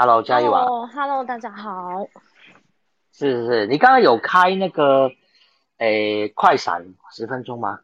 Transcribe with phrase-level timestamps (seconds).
[0.00, 0.60] Hello，嘉义娃。
[0.62, 2.06] 哦，Hello，大家好。
[3.12, 5.10] 是是是，你刚刚有开那个
[5.78, 7.80] 诶快闪十分钟吗？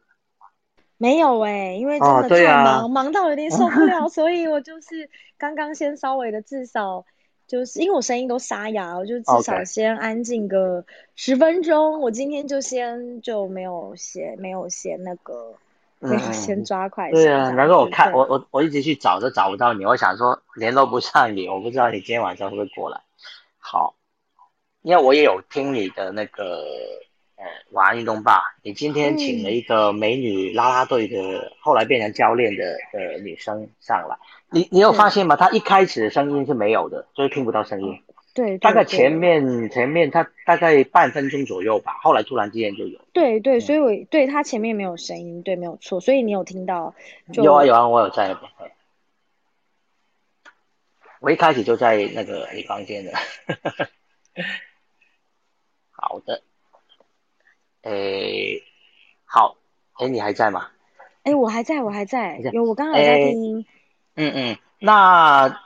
[0.95, 7.03] 没有哎、因为真哦的太忙，忙到有点受不了， 所以我就是刚刚先稍微的至少
[7.47, 10.85] 就是因为我声音都沙哑，我就至少先安静个
[11.17, 11.99] 十分钟。
[11.99, 15.53] 我今天就先就没有写没有写那个
[16.31, 23.01] 先抓快对啊，闪这样难怪我看我我我一直去找都找不到你，我想说联络不上你，我不知道你今天晚上会不会过来。
[23.57, 23.95] 好，
[24.81, 26.63] 因为我也有听你的那个
[27.37, 34.15] 呃晚安运动吧，你今天请了一个美女啦啦队的，后来变成教练的的女生上来，
[34.51, 35.35] 你你有发现吗？
[35.35, 38.03] 她一开始的声音是没有的，就是听不到声音，
[38.35, 42.99] 对，对对大概前面前面他大概半分钟左右吧，后来突然之间就有。
[43.13, 46.93] 对对，所以我对他前面没有声音，对，没有错，所以你有听到
[47.33, 48.51] 有啊有啊，我有在那边。
[51.21, 53.11] 我一开始就在那个你房间的。
[55.89, 56.43] 好的。
[57.83, 58.61] 诶，
[59.23, 59.55] 好，
[59.99, 60.67] 诶，你还在吗？
[61.23, 63.65] 哎，我还在，我还在，有我刚刚有在哎听。
[64.15, 65.64] 嗯嗯，那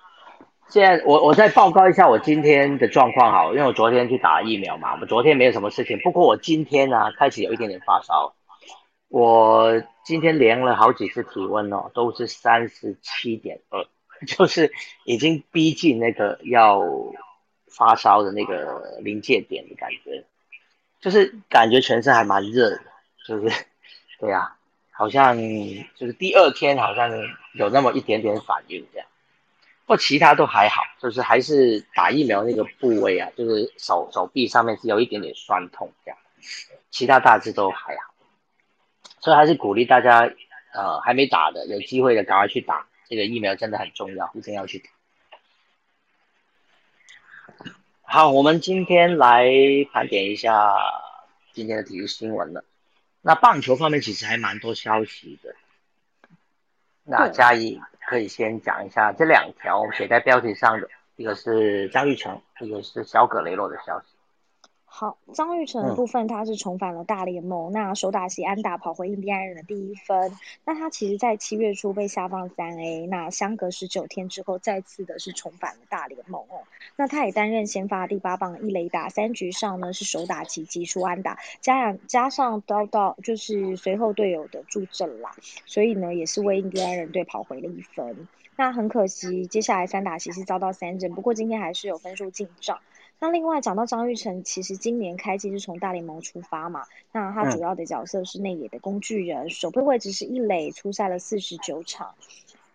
[0.70, 8.36] 现在我我再报告一下我今天的状况好，因为我昨天去打疫苗嘛，我昨天没有什么事情，不过我今天呢、开始有一点点发烧，
[9.08, 13.84] 我今天量了好几次体温哦，都是三十七点二，
[14.28, 14.72] 就是
[15.06, 16.84] 已经逼近那个要
[17.68, 20.24] 发烧的那个临界点的感觉，
[21.02, 22.82] 就是感觉全身还蛮热的，
[23.28, 23.66] 就是
[24.20, 24.56] 对啊，
[24.92, 25.36] 好像
[25.96, 27.10] 就是第二天好像
[27.54, 29.08] 有那么一点点反应这样，
[29.90, 36.18] 不过其他都还好，就是还是打疫苗那个部位啊，就是手手臂上面是有一点点酸痛这样，
[36.92, 38.14] 其他大致都还好，
[39.20, 40.32] 所以还是鼓励大家，
[40.74, 44.92] 呃，还没打的有机会的赶快去打，这个疫苗真的很重要，一定要去打。
[48.04, 49.48] 好，我们今天来
[49.92, 50.72] 盘点一下
[51.52, 52.64] 今天的体育新闻了。
[53.24, 55.56] 那棒球方面其实还蛮多消息的。
[57.06, 64.19] 那对嘉义可以先讲一下这两条写在标题上的，一个是张玉成，一个是小葛雷洛的消息。
[65.00, 70.38] 好，张玉成的嗯部分他是重返了大联盟，那首打席安打跑回印第安人的第一分。
[70.66, 76.68] 那他其实在七月初被下放三 A，那相隔十九天之后再次的是重返了大联盟哦。
[76.98, 85.32] 那他也担任先发第八棒一垒打，三局上呢是首打击击出安打，加上加上遭到就是随后队友的助阵啦，
[85.66, 88.28] 所以呢也是为印第安人队跑回了一分。
[88.58, 92.80] 那很可惜，接下来三打席是遭到三振，不过今天还是有分数进账。
[93.22, 102.16] 那另外讲到张玉成，其实今年开季是从大联盟出发嘛，那他主要的角色是内野的工具人，守备位置是一垒，出赛了四十九场，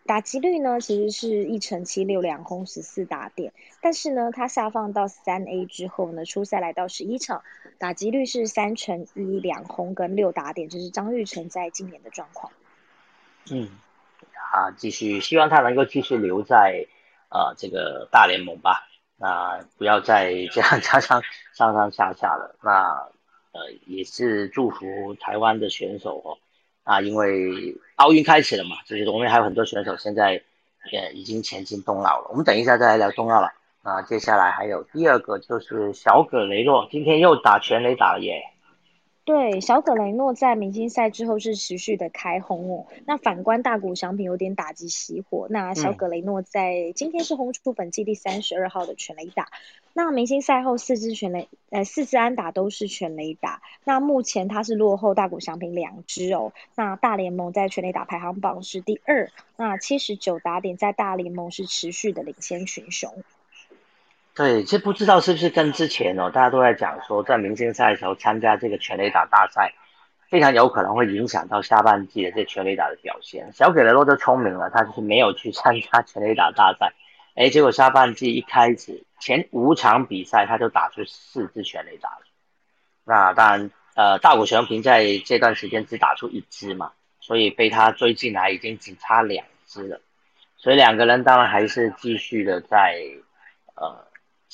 [0.04, 7.42] 打击率呢其实是一成七六两轰十四打点，但是呢他下放到三 A 之后呢，出赛来到十一场，
[7.78, 12.52] 打击率是三成一两轰跟六打点，这是张玉成在今年的状况。
[13.50, 13.70] 嗯，
[14.52, 16.86] 啊，继续，希望他能够继续留在
[17.30, 18.90] 呃这个大联盟吧。
[19.24, 21.22] 那不要再这样 加上
[21.54, 22.54] 上上下下了。
[22.62, 23.08] 那
[23.52, 26.36] 呃也是祝福台湾的选手哦。
[26.84, 30.42] 啊，因为奥运开始了嘛，就是我们还有很多选手现在
[30.92, 32.26] 也已经前进冬奥了。
[32.28, 33.48] 我们等一下再来聊冬奥了。
[33.82, 38.42] 那接下来还有第二个就是小葛雷诺，今天又打全垒打了耶。
[39.26, 42.86] 对，小葛雷诺在明星赛之后是持续的开轰哦。
[43.06, 49.48] 那反观大谷翔平有点打击熄火，那小嗯葛雷诺在今天是轰出本季第三十二号的全垒打。
[49.94, 53.62] 那明星赛后四支全垒，呃，四支安打都是全垒打。
[53.84, 56.52] 那目前他是落后大谷翔平两支哦。
[56.74, 63.24] 那大联盟在全垒打排行榜是第二，那七十九打点在大联盟是持续的领先群雄。
[64.34, 69.72] 对，这不知道是不是跟之前哦，大家都在讲说，在明星赛的时候参加这个全垒打大赛，
[70.28, 73.52] 非常有可能会影响到下半季的这全垒打的表现。
[73.52, 76.94] 小葛雷洛就聪明了，他就是没有去参加全垒打大赛，
[77.36, 82.22] 哎，结果下半季一开始前五场比赛他就打出四支全垒打了。
[83.04, 86.90] 那当然，呃，大谷翔平在这段时间只打出一支嘛，
[87.20, 90.00] 所以被他追进来已经只差两支了，
[90.56, 93.00] 所以两个人当然还是继续的在
[93.76, 94.04] 呃。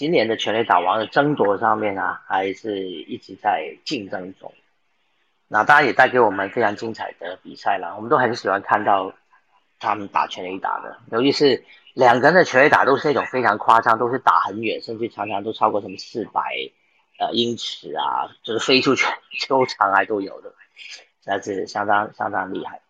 [0.01, 4.51] 今年的全垒打王的争夺上面啊，还是一直在竞争中。
[5.47, 9.13] 那当然也带给我们非常精彩的比赛了，我们都很喜欢看到
[9.79, 11.63] 他们打全垒打的，尤其是
[11.93, 16.41] 两个人的全垒打都是那种非常夸张，都是打很远，甚至常常都超过什么四百
[17.19, 19.05] 呃英尺啊，就是飞出去
[19.39, 20.55] 球场还都有的，
[21.23, 22.81] 实在是相当相当厉害。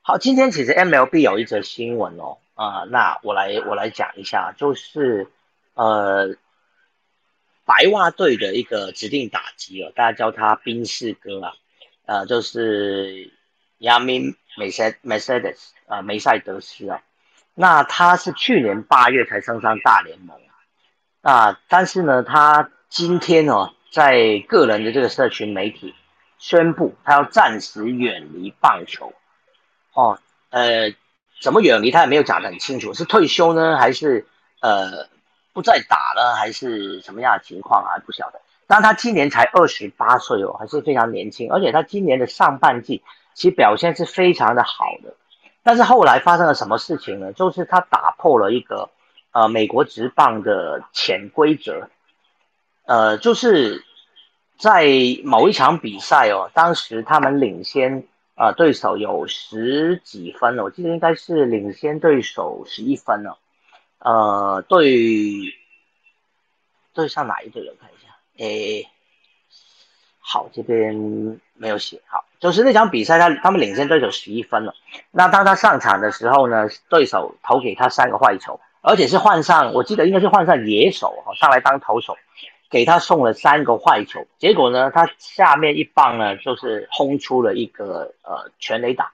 [0.00, 5.30] 好，今天其实 MLB 有一则新闻哦，啊、那我来我来讲一下，就是。
[5.78, 6.34] 呃，
[7.64, 11.52] 白袜队的一个指定打击哦，大家叫他冰士哥啊，
[12.04, 13.32] 呃，就是
[13.78, 17.00] 亚明梅塞梅赛德斯啊，梅赛德斯啊。
[17.54, 20.50] 那他是去年八月才升上大联盟啊，
[21.22, 25.94] 那但是呢，他今天哦，在个人的这个社群媒体
[26.38, 29.14] 宣布，他要暂时远离棒球
[29.92, 30.18] 哦，
[30.50, 30.92] 呃。
[31.40, 34.26] 怎么远离他也没有讲得很清楚，是退休呢，还是
[34.58, 35.08] 呃
[35.58, 38.40] 不再打了，还是什么样的情况还不晓得。
[38.68, 43.02] 但他今年才二十八岁哦，还是非常年轻，而且他今年的上半季
[43.34, 45.14] 其实表现是非常的好的。
[45.64, 47.32] 但是后来发生了什么事情呢？
[47.32, 48.88] 就是他打破了一个
[49.32, 51.88] 呃美国职棒的潜规则，
[52.86, 53.84] 呃，就是
[54.58, 54.86] 在
[55.24, 58.06] 某一场比赛哦，当时他们领先。
[58.40, 63.36] 啊，对手有十几分了，我记得应该是领先对手十一分了。
[63.98, 64.84] 呃，对，
[66.94, 67.62] 对上哪一队？
[67.68, 68.16] 我看一下。
[68.38, 68.88] 诶，
[70.18, 72.00] 好，这边没有写。
[72.06, 74.74] 好，就是那场比赛，他他们领先对手十一分了。
[75.10, 82.16] 那当他上场的时候呢，对手投给他三个坏球，而且是换上，我记得应该是换上野手哈，上来当投手。
[82.70, 89.10] 给他送了三个坏球，结果呢，他下面一棒呢，就是轰出了一个呃全垒打。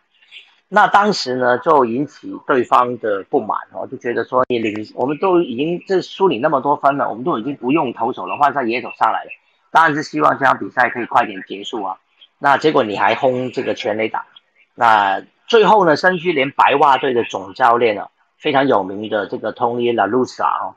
[0.74, 9.30] 那当时呢，就引起对方的不满哦，就觉得说你领，我们都已经这输你那么多分了，我们都已经不用投手了，换上野手上来了，
[9.70, 11.96] 当然是希望这场比赛可以快点结束啊。
[12.40, 14.26] 那结果你还轰这个全垒打，
[14.74, 20.74] 那最后呢，甚至连白袜队的总教练呢，非常有名的这个 Tony La r u s a 哦。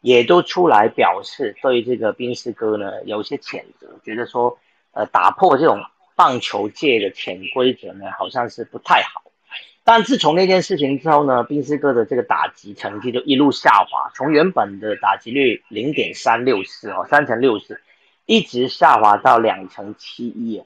[0.00, 4.58] 也都出来表示对这个宾斯哥呢有些谴责，觉得说，
[4.92, 5.80] 呃，打破这种
[6.14, 9.22] 棒球界的潜规则呢，好像是不太好。
[9.88, 17.80] 但自从那件事情之后呢，宾斯哥的这个打击成绩就一路下滑，从原本的打击率零点三六四哦，三乘六四，
[18.24, 20.60] 一直下滑到两成七一，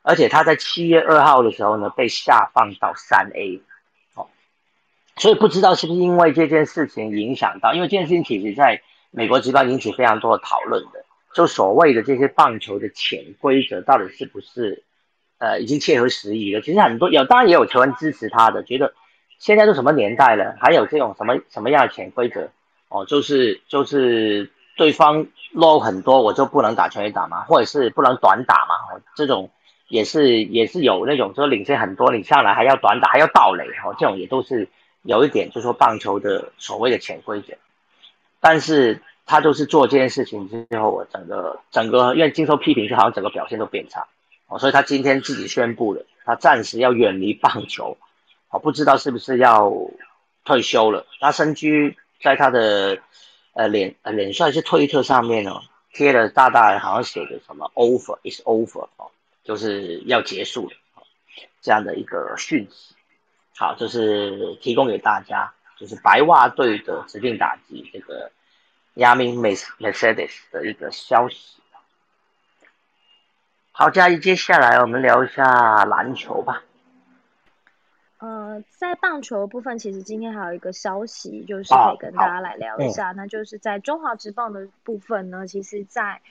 [0.00, 3.60] 而且他在七月二号的时候呢，被下放到三 A
[4.14, 4.28] 哦。
[5.18, 8.80] 所以不知道是不是因为这件事情影响到，因为这件事情其实在
[9.10, 11.04] 美国职棒引起非常多的讨论的，
[11.34, 14.82] 就所谓的这些棒球的潜规则到底是不是，
[15.38, 16.60] 呃，已经切合时宜了？
[16.60, 18.94] 其实很多有，当然也有球员支持他的，觉得
[19.38, 22.50] 现在都什么年代了，还有这种什么什么样的潜规则？
[22.88, 29.00] 哦，就是就是对方 low 很多，我就不能打全垒打嘛，或者是不能短打嘛？
[29.14, 29.50] 这种
[29.88, 34.68] 也是也是有那种说领先很多，你上来还要短打，还要倒垒，哦，这种也都是。
[35.02, 37.54] 有一点就是说棒球的所谓的潜规则，
[38.40, 44.08] 但是他就是做这件事情之后，我整个整个因为经受批评，就好像整个表现都变差
[44.46, 47.98] 哦，所以他今天自己宣布了，他暂时要远离棒球，
[48.48, 49.72] 哦，不知道是不是要
[50.44, 51.06] 退休了。
[51.20, 52.98] 他身居在他的
[53.54, 55.62] 呃脸呃脸帅是推特上面哦，
[55.92, 59.10] 贴了大大好像写的什么 over is over 哦，
[59.42, 60.76] 就是要结束了
[61.60, 62.94] 这样的一个讯息。
[63.56, 68.30] 好，就是提供给大家，就是白袜队的指定打击这个
[68.94, 71.56] 亚明梅梅赛德斯的一个消息。
[73.78, 76.62] 好，嘉怡，接下来我们聊一下篮球吧。
[78.16, 86.22] 呃，在棒球部分，其实今天还有一个消息，就是可以跟大家来聊一下，那就是在中华职棒的部分呢，其实，在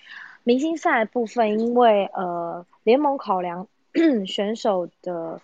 [0.44, 3.68] 明星赛部分，因为呃联盟考量
[4.25, 5.40] 选手的。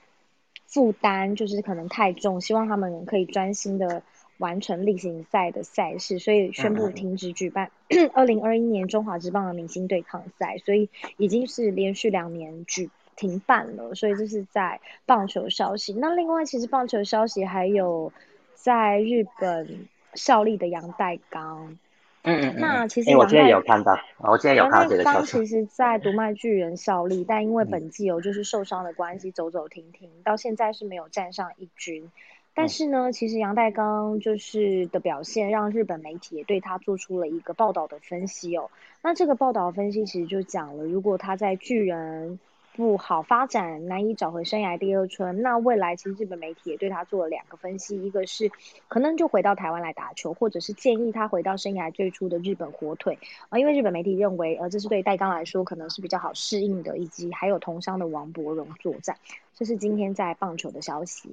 [0.67, 4.01] 负担就是可能太重，希望他们可以专心的
[4.41, 7.71] 完成例行赛的赛事，所以宣布停止举办
[8.13, 13.95] 二零二一年中华职棒的明星对抗赛，所以已经是连续两年举停办了。
[13.95, 15.93] 所以这是在棒球消息。
[15.93, 18.11] 那另外，其实棒球消息还有
[18.55, 21.77] 在日本效力的杨代刚。
[22.23, 25.39] 嗯嗯那其实我今天有看到，我今天有看到这个消息。
[25.39, 32.11] 其实，在独卖巨人效力，但因为本季有就是受伤的关系，走走停停，到现在是没有站上一军。
[32.53, 38.69] 但是呢，其实杨代刚就是的表现，让日本媒体也对他做出了一个报道的分析哦。
[39.01, 42.39] 那这个报道分析其实就讲了，如果他在巨人。
[42.73, 45.41] 不好发展，难以找回生涯第二春。
[45.41, 48.49] 那未来其实日本媒体也对他做了两个分析，一个是
[48.87, 53.59] 可能就回到台湾来打球，或者是建议他回到生涯最初的日本火腿啊。
[53.59, 59.17] 因为日本媒体认为，呃，这是对戴刚来说可能是比较好适应的，以及还有同乡的王柏荣作战。
[59.53, 61.29] 这是今天在棒球的消息。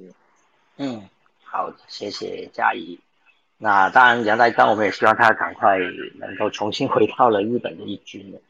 [0.79, 1.09] 嗯，
[1.43, 2.99] 好，谢谢嘉怡。
[3.59, 5.77] 那当然，杨代刚我们也希望他赶快
[6.15, 8.41] 能够重新回到了日本的一军了。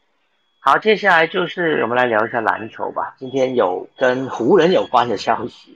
[0.59, 3.15] 好，接下来就是我们来聊一下篮球吧。
[3.17, 5.75] 今天有跟湖人有关的消息。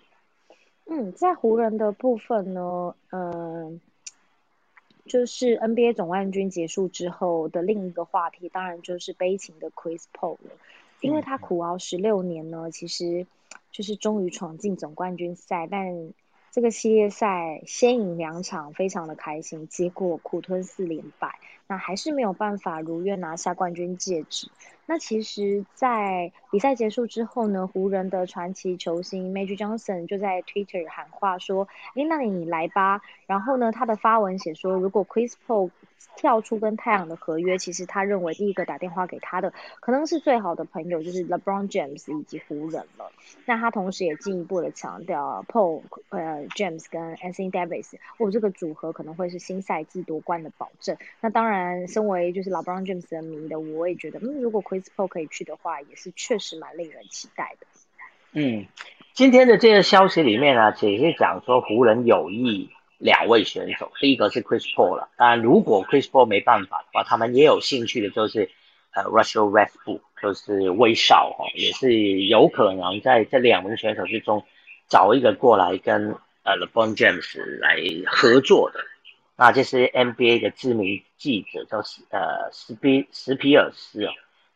[0.85, 3.81] 嗯，在湖人的部分呢，嗯，
[5.07, 10.51] 就是 NBA 总冠军结束之后的另一个话题，当然就是悲情的 Chris Paul 了，
[10.99, 13.25] 因为他苦熬十六年呢，其实
[13.71, 16.13] 就是终于闯进总冠军赛，但
[16.53, 24.51] 这个系列赛先赢两场，非常的开心，结果苦吞四连败，那还是没有办法如愿拿下冠军戒指。
[24.85, 31.67] 那其实，在比赛结束之后呢，湖人的传奇球星 Magic Johnson 就在 Twitter 喊话说
[31.97, 35.71] ：“诶，那你来吧。”然后呢，他的发文写说：“如果 Chris Paul
[36.15, 43.11] 跳出跟太阳的合约，其实他认为第一个打电话给他的可能是最好的朋友，就是 LeBron James 以及湖人了。
[43.45, 50.97] 那他同时也进一步的强调，Paul、呃 James 跟 Anthony Davis，哦，这个组合可能会是新赛季夺冠的保证。
[51.21, 57.67] 那当然，身为就是 LeBron James 的迷的，我也觉得，嗯，如果 Chris Paul 可以去的话，也是确实蛮令人期待的。
[58.33, 58.65] 嗯，
[59.13, 62.69] 今天的这个消息里面呢，只是讲说湖人有意。
[62.97, 65.09] 两位选手，第一个是 Chris Paul 了。
[65.17, 68.49] 当然，如果 Chris Paul 没办法的话，他们也有兴趣的，就是
[68.93, 74.45] 呃 Russell Westbrook，就是威少哦，也是有可能在这两名选手之中
[74.87, 78.79] 找一个过来跟呃 LeBron James 来合作的。
[79.35, 84.11] 那这是 NBA 的知名记者，叫呃斯皮斯皮尔斯哦，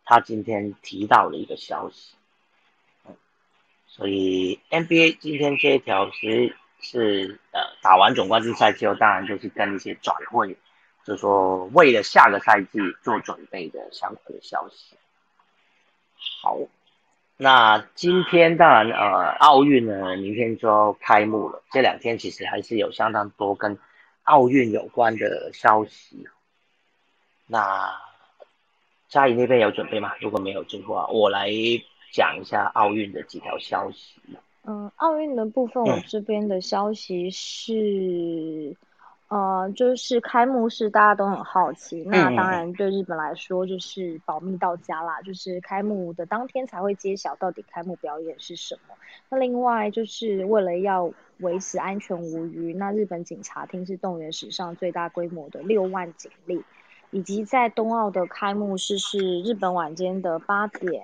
[0.05, 2.15] 他今天提到了一个消息。
[3.87, 6.55] 所以 NBA 今天这一条是。
[6.79, 10.55] 是呃，打完总冠军赛之后，当然就是跟一些转会，
[11.03, 14.95] 就说为了下个赛季做准备的相关的消息。
[16.41, 16.57] 好，
[17.35, 21.63] 那今天当然呃，奥运呢，明天就要开幕了。
[21.71, 23.77] 这两天其实还是有相当多跟
[24.23, 26.27] 奥运有关的消息。
[27.47, 27.99] 那
[29.09, 30.13] 嘉怡那边有准备吗？
[30.19, 31.49] 如果没有的话，我来
[32.11, 34.21] 讲一下奥运的几条消息。
[34.69, 38.75] 嗯，奥运的部分，我这边的消息是，
[39.29, 48.95] 呃，就是开幕式大家都很好奇，那当然对日本来说就是保密到家啦，就是开幕的当天才会揭晓到底开幕表演是什么。
[49.29, 51.09] 那另外就是为了要
[51.39, 56.61] 维持安全无虞，那日本警察厅是动员史上最大规模的六万警力，
[57.11, 61.03] 以及在冬奥的开幕式是日本晚间的八点。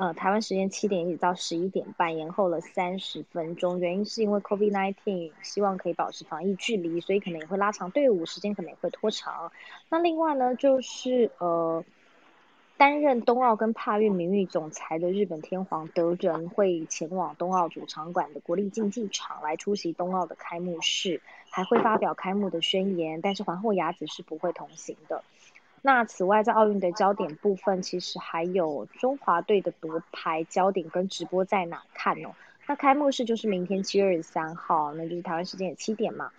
[0.00, 3.78] 呃，台湾时间七点一直到十一点半，延后了三十分钟。
[3.78, 9.52] 原因是因为 COVID-19，希望可以保持防疫距离，所以可能也会拉长队伍，时间可能也会拖长。
[9.90, 11.84] 那另外呢，就是呃，
[12.78, 23.20] 担任冬奥跟帕运名誉总裁的日本天皇德仁会前往冬奥主场馆的国立竞技场来出席冬奥的开幕式，还会发表开幕的宣言。
[23.20, 25.22] 但是皇后雅子是不会同行的。
[25.82, 32.34] 那此外，在奥运的焦点部分，其实还有中华队的夺牌焦点跟直播在哪看哦？
[32.66, 36.30] 那开幕式就是明天七月二十三号，那就是台湾时间也七点嘛。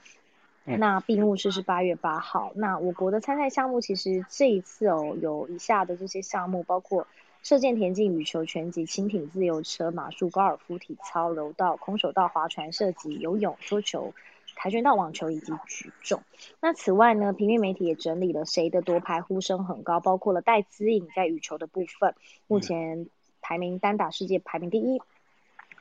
[0.64, 2.52] 那闭幕式是八月八号。
[2.54, 7.08] 那我国的参赛项目其实这一次哦，有以下的这些项目，包括
[7.42, 14.14] 射箭、田径、羽球、拳击、轻艇、自由车、马术、高尔夫、体操、柔道、空手道、划船、射击、游泳、桌球。
[14.56, 16.22] 跆拳道、网球以及举重。
[16.60, 22.16] 那此外呢，平面媒体也整理了谁的夺牌呼声很高，包括了戴资颖在羽球的部分，
[22.48, 23.08] 目前
[23.42, 25.02] 排名单打世界排名第一。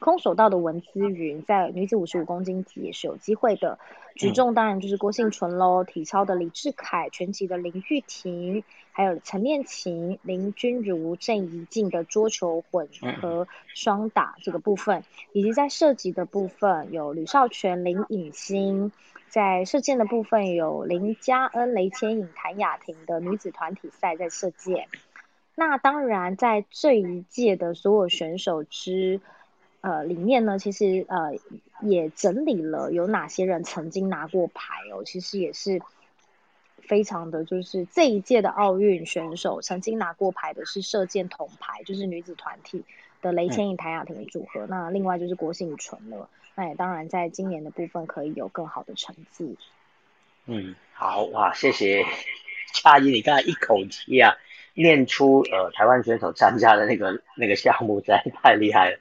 [0.00, 3.78] 空手道的文姿云在女子五十五公斤级也是有机会的。
[4.16, 12.88] 举重当然就是郭幸纯喽，体操的李志凯，拳击的林玉婷，还有陈念琴、林君如、郑怡静的桌球混
[13.20, 18.92] 合双打这个部分，以及在射击的部分有吕少全、林颖欣，
[19.28, 24.88] 在射箭的部分有林佳恩、雷千颖、谭雅婷的女子团体赛在射箭。
[25.54, 29.20] 那当然在这一届的所有选手之。
[29.82, 31.32] 呃，里面呢，其实呃
[31.80, 35.80] 也整理了有哪些人曾经拿过牌哦，其实也是
[36.82, 42.84] 非常的，就是这一届的奥运选手曾经拿过牌的是射箭铜牌，就是女子团体
[43.22, 44.66] 的雷千颖、谭雅婷的组合。
[44.68, 49.56] 那另外就是郭幸淳了，那也当然在今年的部分可以有更好的成绩。
[50.46, 52.04] 嗯，好哇，谢谢
[52.74, 54.36] 嘉怡，你刚才一口气啊
[54.74, 58.98] 念出呃台湾选手参加的那个那个项目，实在太厉害了。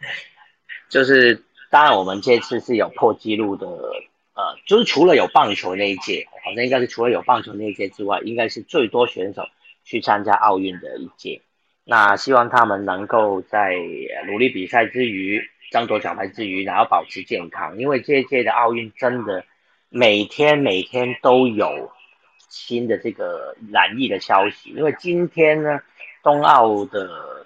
[0.89, 9.43] 就是，当然我们这次是有破纪录的，呃，就是除了有棒球那一届，好像应该是除了有棒球那一届之外，应该是最多选手
[9.84, 11.41] 去参加奥运的一届。
[11.86, 13.75] 那希望他们能够在
[14.27, 19.46] 努力比赛之余，争夺奖牌之余，然后保持健康，因为这一届的奥运真的
[19.89, 21.91] 每天每天都有
[22.50, 24.72] 新的这个染疫的消息。
[24.72, 25.81] 因为今天呢，
[26.24, 27.38] 冬奥的。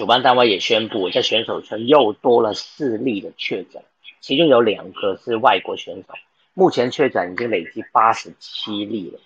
[0.00, 3.82] 主办单位也宣布，在选手村又多了四例的确诊，
[4.22, 6.14] 其中有两个是外国选手，
[6.54, 9.20] 目前确诊已经累计八十七例了。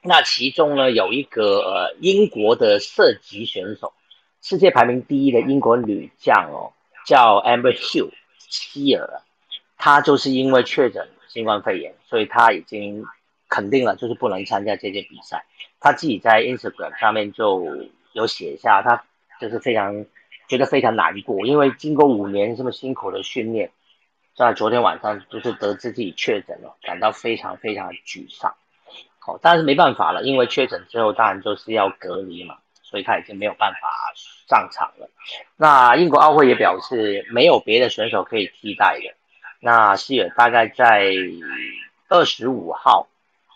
[0.00, 3.92] 那其中呢，有一个呃英国的射击选手，
[4.40, 6.72] 世界排名第一的英国女将哦，
[7.04, 9.20] 叫 Amber Hill 希尔，
[9.76, 13.04] 她就是因为确诊新冠肺炎，所以她已经
[13.50, 15.44] 肯定了，就是不能参加这届比赛。
[15.78, 17.62] 她自己在 Instagram 上面就
[18.14, 19.04] 有写下，她
[19.40, 20.06] 就是非常
[20.48, 23.70] 觉得非常难过，因为经过五年这么辛苦的训练，
[24.36, 28.54] 在昨天晚上就是得知自己确诊了，感到非常非常的沮丧。
[29.18, 34.12] 好，但是没办法了，因为确诊之后当然就是要隔离嘛，所以他已经没有办法
[34.48, 35.08] 上场了。
[35.56, 39.14] 那英国奥会也表示没有别的选手可以替代的。
[39.60, 41.10] 那希尔大概在
[42.10, 43.08] 二十五号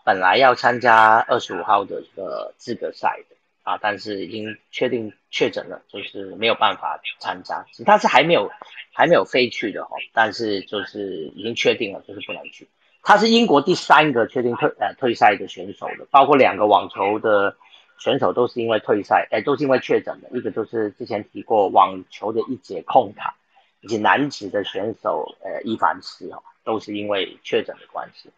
[0.06, 3.36] 本来要参加二十五号的这个资格赛的
[3.68, 7.66] 啊，但是已经确定确诊了，就是没有办法参加。
[7.84, 8.50] 他是还没有
[8.94, 12.66] 还没有飞去的哈，但是就是已经确定了，就是不能去。
[13.02, 17.58] 他是英国第三个确定退呃退赛的选手的，包括两个网球的
[17.98, 20.30] 选手都是因为退赛，哎，都是因为确诊的。
[20.32, 23.34] 一个就是之前提过网球的一姐控塔，
[23.82, 28.30] 以及男子的选手呃伊凡斯哦，都是因为确诊的关系。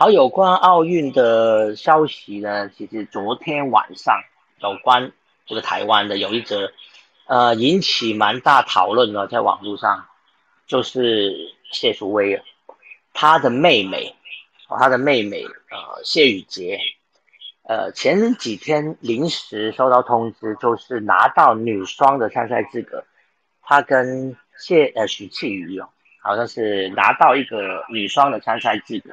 [0.00, 4.22] 好，有关奥运的消息呢，其实昨天晚上
[4.60, 5.10] 有关
[5.44, 6.70] 这个台湾的有一则
[7.26, 10.06] 呃引起蛮大讨论的，在网络上
[10.68, 11.34] 就是
[11.72, 12.40] 谢淑薇
[13.12, 13.40] 她。
[13.40, 14.14] 的妹妹，
[14.68, 16.78] 哦，她的妹妹，呃，谢雨洁，
[17.64, 23.02] 呃，前几天临时收到通知，就是拿到女双的参赛资格。
[23.62, 25.88] 她跟谢呃许庆瑜哦，
[26.22, 29.10] 好像是拿到一个女双的参赛资格。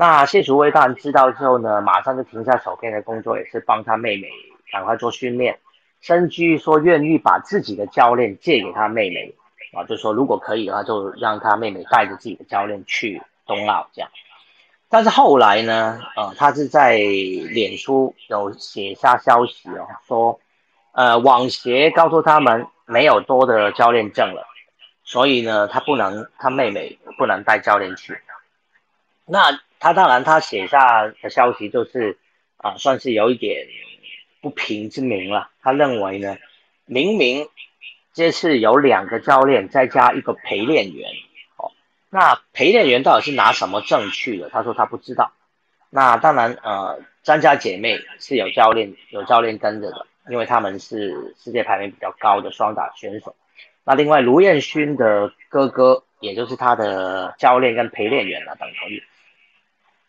[0.00, 4.28] 那谢淑薇当然知道之后呢，马上就停下手边的工作，也是帮他妹妹
[4.70, 5.58] 赶快做训练，
[6.00, 9.34] 甚至说愿意把自己的教练借给他妹妹。
[9.72, 14.08] 啊，就说如果可以的话，就让他妹妹带着自己的教练去冬奥这样。
[14.88, 20.38] 但是后来呢，呃，他是在脸书有写下消息哦，说，
[20.92, 24.46] 呃，网协告诉他们没有多的教练证了，
[25.02, 28.16] 所以呢，他不能，他妹妹不能带教练去。
[29.28, 32.18] 那他当然他写下的消息就是
[32.56, 33.66] 啊，算是有一点
[34.40, 35.50] 不平之名了。
[35.62, 36.36] 他认为呢，
[36.86, 37.48] 明明。
[38.14, 41.08] 这次有两个教练，再加一个陪练员，
[41.56, 41.70] 哦，
[42.10, 44.48] 那陪练员到底是拿什么证去的？
[44.48, 45.30] 他说他不知道。
[45.88, 53.36] 那当然，呃，张家姐妹是有教练，有教练跟着的，因为他们是世界排名比较高的双打选手。
[53.84, 59.00] 那另外，卢彦勋的哥哥，也就是他的教练跟陪练员了，等同于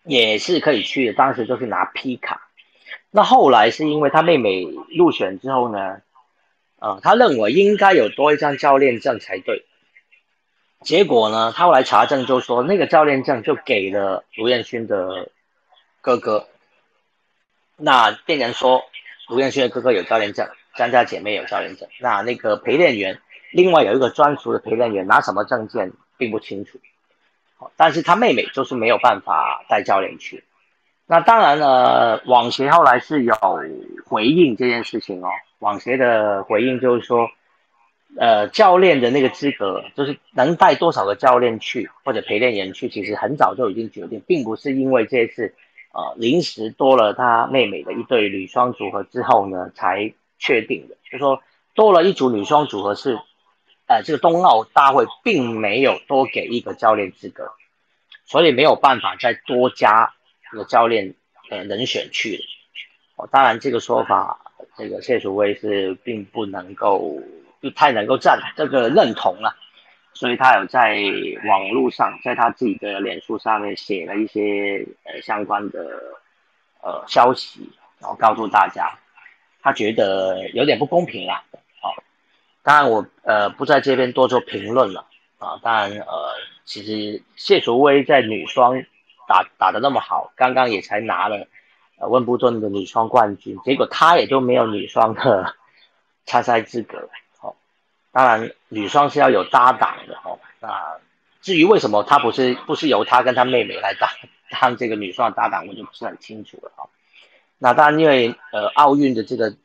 [0.04, 1.14] 也是可以去的。
[1.14, 2.48] 当时就是拿 P 卡。
[3.12, 4.64] 那后来是因为他妹妹
[4.96, 6.02] 入选之后呢？
[6.78, 9.66] 啊，他认为应该有多一张教练证才对。
[10.82, 15.30] 结果呢，他后来查证就说，那个教练证就给了卢彦勋的
[16.00, 16.48] 哥哥。
[17.76, 18.84] 那店员说，
[19.28, 21.90] 卢彦勋的哥哥有教练证，张家姐妹有教练证。
[22.00, 23.20] 那那个陪练员，
[23.52, 26.80] 另外有一个专属的陪练员，拿什么证件并不清楚。
[27.76, 30.44] 但是他妹妹就是没有办法带教练去。
[31.06, 33.36] 那当然了，网协后来是有
[34.06, 35.30] 回应这件事情哦。
[35.58, 37.30] 网协的回应就是说，
[38.18, 45.54] 呃，教练的那个资格，就是能带多少个教练去或者陪练员去，其实很早就已经决定，并不是因为这次，
[45.94, 50.96] 呃，临时多了他妹妹的一对女双组合之后呢才确定的。
[51.12, 51.42] 就说
[51.74, 53.20] 多了一组女双组合是，
[53.90, 57.52] 呃，这个冬奥大会并没有多给一个教练资格，
[58.24, 60.14] 所以没有办法再多加
[60.54, 61.16] 一个教练
[61.50, 62.40] 呃人选去。
[63.16, 64.40] 哦，当然这个说法。
[64.78, 67.22] 这个谢楚威是并不能够
[67.60, 69.54] 不太能够赞这个认同了，
[70.14, 71.02] 所以他有在
[71.46, 75.86] 网络上，在他自己的脸书上面写了一些呃相关的
[76.82, 78.90] 呃消息，然后告诉大家，
[79.62, 81.44] 他觉得有点不公平啦。
[82.70, 85.08] 当然我呃不在这边多做评论了
[85.40, 85.60] 啊。
[85.64, 88.84] 当然呃，其实谢淑薇在女双
[89.28, 91.48] 打打的那么好，刚刚也才拿了。
[91.98, 95.56] 呃，温布顿的女双冠军，结果她也就没有女双的
[96.28, 97.10] 参赛资格。
[97.40, 97.56] 好，
[98.12, 100.14] 当然女双是要有搭档的。
[100.24, 101.00] 哦，那
[101.42, 104.08] 至于为什么她不是不是由她跟她妹妹来当
[104.62, 106.72] 当这个女双搭档，我就不是很清楚了。
[106.76, 106.88] 哈，
[107.58, 109.56] 那当然因为呃奥运的这个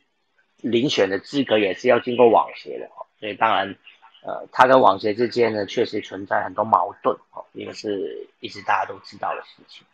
[0.64, 2.88] 遴选的资格也是要经过网协的。
[3.20, 3.76] 所以当然
[4.22, 7.16] 呃他跟网协之间呢确实存在很多矛盾。
[7.32, 9.86] 哦，因为是一直大家都知道的事情。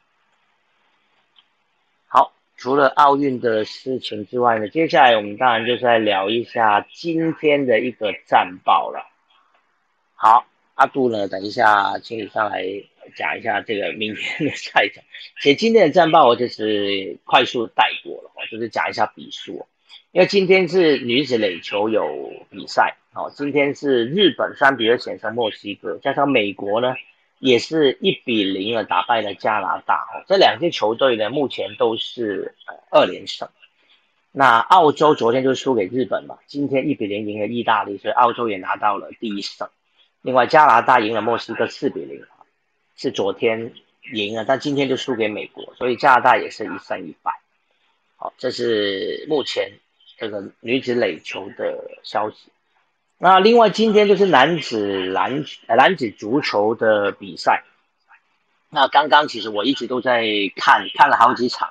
[2.06, 9.11] 好除了奥运的事情之外呢，接下来我们当然就是来聊一下今天的一个战报了。
[10.14, 12.64] 好，阿杜呢，等一下请你上来
[13.16, 15.02] 讲一下这个明天的赛程。
[15.40, 19.66] 其实今天的战报我就是快速带过了，就是讲一下比数。
[20.12, 26.94] 因为今天是女子垒球有比赛，哦，今天是日本三比二险胜墨西哥，加上美国呢
[27.38, 32.55] 也是一比零的打败了加拿大，哦，这两支球队呢目前都是
[32.90, 33.48] 二连胜。
[34.33, 39.68] 那澳洲昨天就输给日本嘛，今天一比零赢了意大利，所以澳洲也拿到了第一胜。
[40.22, 42.22] 另外加拿大赢了墨西哥四比零，
[42.94, 43.72] 是昨天
[44.12, 47.39] 赢了，但今天就输给美国，所以加拿大也是一胜一败。
[48.22, 49.72] 好，这是目前
[50.18, 52.50] 这个女子垒球的消息。
[53.16, 57.64] 那另外今天就是男子篮男子足球的比赛。
[58.68, 60.22] 那刚刚其实我一直都在
[60.54, 61.70] 看，看了好几场。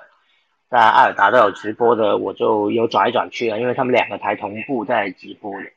[0.71, 5.67] 在艾尔达都有直播的，我就有转来转去了，因为他们两个台同步在直播的。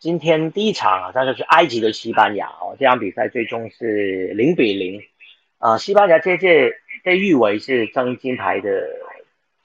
[0.00, 5.00] 今天第一场啊，那就是埃及的西班牙哦，这场比赛最终是零比零。
[5.58, 6.72] 啊，西班牙这届
[7.04, 8.68] 被誉为是争金牌的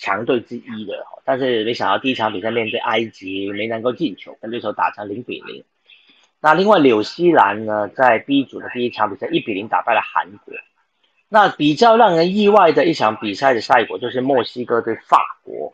[0.06, 5.64] 强队之一的，但是没想到第一场比赛面对埃及没能够进球，跟对手打成零比零。
[6.40, 10.54] 那另外纽西兰呢，在 B 组的第一场比赛一比零打败了韩国。
[11.28, 15.74] 那比较让人意外的一场比赛的赛果就是墨西哥对法国，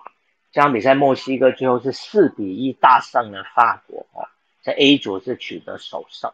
[0.54, 4.30] 这场比赛墨西哥最后是四比一大胜了法国哦，
[4.64, 6.32] 在 A 组是取得首胜。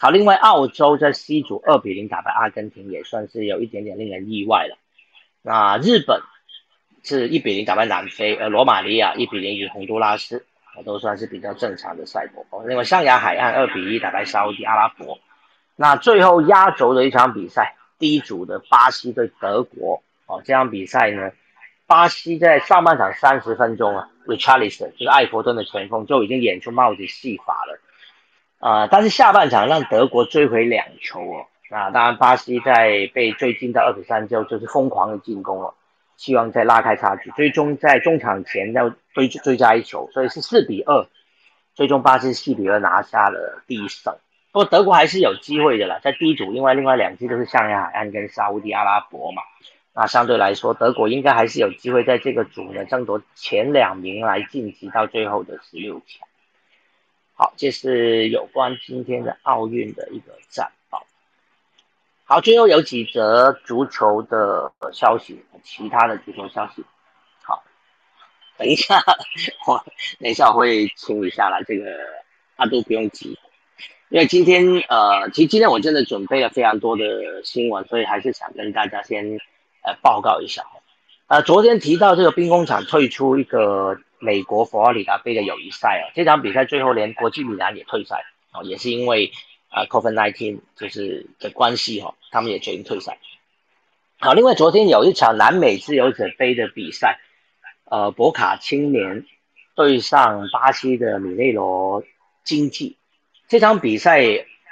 [0.00, 4.76] 好，另外澳洲在 C 组二比零打败阿根廷，也算是有一点点令人意外了。
[5.42, 6.20] 那日本
[7.02, 10.44] 是一比零打败南非，而罗马尼亚一比零与洪都拉斯，
[10.84, 12.64] 都算是比较正常的赛果。
[12.66, 15.18] 另外象牙海岸二比一打败沙特阿拉伯。
[15.76, 17.74] 那最后压轴的一场比赛。
[18.00, 21.32] 第一组的巴西对德国哦，这场比赛呢，
[21.88, 27.80] 巴西在上半场三十分钟啊，Richarlison 就是艾弗顿的前锋就已经演出帽子戏法了，
[28.60, 35.74] 啊，但是下半场让德国追回两球哦，那当然巴西在被追进到二比三之后就是疯狂的进攻了，
[36.18, 41.06] 希望再拉开差距，最终在中场前要追追加一球，所以是四比二，
[41.74, 44.16] 最终巴西四比二拿下了第一胜。
[44.50, 49.42] 不过德国还是有机会的啦，在第一组，另外另外两支都是象牙海岸跟沙地阿拉伯嘛，
[49.94, 56.26] 那相对来说，德国应该还是有机会在这个组呢争夺前两名来晋级到最后的十六强。
[57.34, 60.72] 好，这是有关今天的奥运的一个战。
[62.30, 66.84] 好，最后有几则足球的消息，其他的足球消息。
[67.42, 67.64] 好，
[68.58, 69.02] 等一下，
[69.66, 69.82] 我
[70.20, 71.86] 等一下我会清理下来，这个
[72.54, 73.38] 大家都不用急。
[74.10, 79.38] 因为今天，呃，其实今天我真的准备了非常多的新闻，所以还是想跟大家先，
[79.82, 80.66] 呃，报告一下。
[81.28, 89.32] 呃，昨天提到这个兵工厂退出一个美国佛罗里达杯的友谊赛啊，这场比赛最后连国际米兰也退赛哦，也是因为
[89.68, 93.18] 啊，Covid nineteen 就是的关系哈，他们也决定退赛。
[94.18, 97.20] 好，另外昨天有一场南美自由者杯的比赛，
[97.84, 99.24] 呃，博卡青年
[99.76, 102.02] 对上巴西的米内罗
[102.44, 102.96] 经济。
[103.46, 104.22] 这场比赛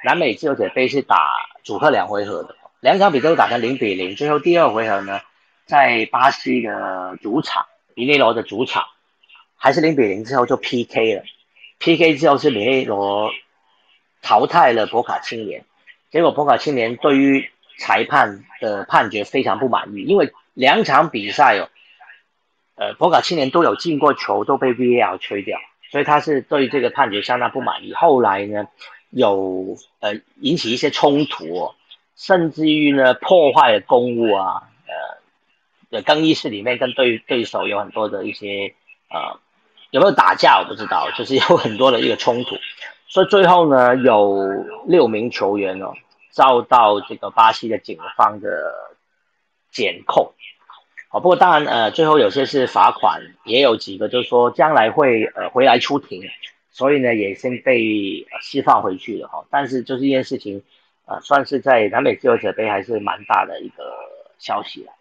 [0.04, 1.16] 南美自由者杯是打
[1.62, 4.16] 主客两回合的，两场比赛都打成零比零。
[4.16, 5.20] 最后第二回合呢，
[5.64, 8.84] 在巴西的主场米内罗的主场，
[9.56, 11.22] 还是零比零之后就 PK 了。
[11.78, 13.30] PK 之后是米内罗
[14.22, 15.64] 淘汰了博卡青年，
[16.10, 21.68] 结果博卡青年对于裁判的判决非常不满意，因为两场比赛哦，
[22.74, 25.58] 呃博卡青年都有进过球，都被 VAR 吹掉。
[25.88, 28.66] 所以他是对这个判决相当不满意，后来呢，
[29.10, 31.74] 有呃引起一些冲突，哦，
[32.16, 35.18] 甚至于呢破坏了公物啊，呃，
[35.90, 38.74] 的更衣室里面跟对对手有很多的一些
[39.08, 39.38] 呃
[39.90, 42.56] 有没有打架我不知道，就是有很多的一个冲突，
[43.08, 44.52] 所以最后呢有
[44.86, 45.92] 六名球员哦
[46.30, 48.72] 遭到这个巴西的警方的
[49.70, 50.32] 检控
[51.10, 51.20] 哦。
[51.20, 56.22] 不过当然，呃，最后有些是罚款，也有几个就是说将来会呃回来出庭，
[56.70, 59.44] 所以呢也先被释放回去了哈。
[59.50, 60.62] 但是就是一件事情，
[61.06, 63.84] 呃，算是在南美自由者杯还是蛮大的一个
[64.38, 64.92] 消息了。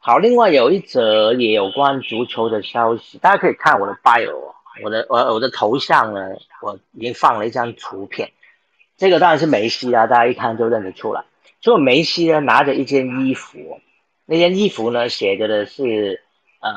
[0.00, 8.30] 好，另外有一则也有关足球的消息，大家可以看我的 bio，我的我我的头像呢，我已经放了一张图片，
[8.96, 11.24] 这个当然是梅西啊，大家一看就认得出来。
[11.60, 13.80] 就梅西呢拿着一件衣服。
[14.26, 16.22] 那件衣服呢，写着的是
[16.60, 16.70] 呃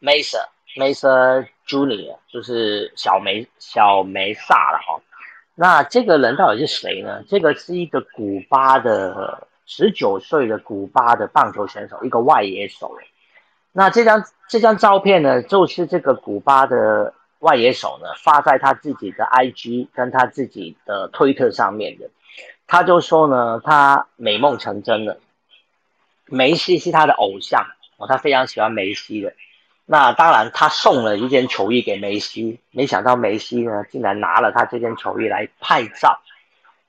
[0.00, 5.00] ，Mesa Mesa Junior，就是小梅小梅萨了哈。
[5.54, 7.24] 那这个人到底是谁呢？
[7.26, 12.94] 这个是一个古巴的十九岁的古巴的棒球选手，一个外野手。
[13.72, 22.10] 那这张这张照片呢，就是这个古巴的外野手呢发在他自己的 IG 跟他自己的推特上面的。
[22.66, 25.18] 他就说呢，他美梦成真了，
[26.26, 29.32] 梅西是他的偶像哦，他非常喜欢梅西的。
[29.84, 36.20] 那当然，他送了一件球衣给梅西，没想到梅西呢，竟然拿了他这件球衣来拍照。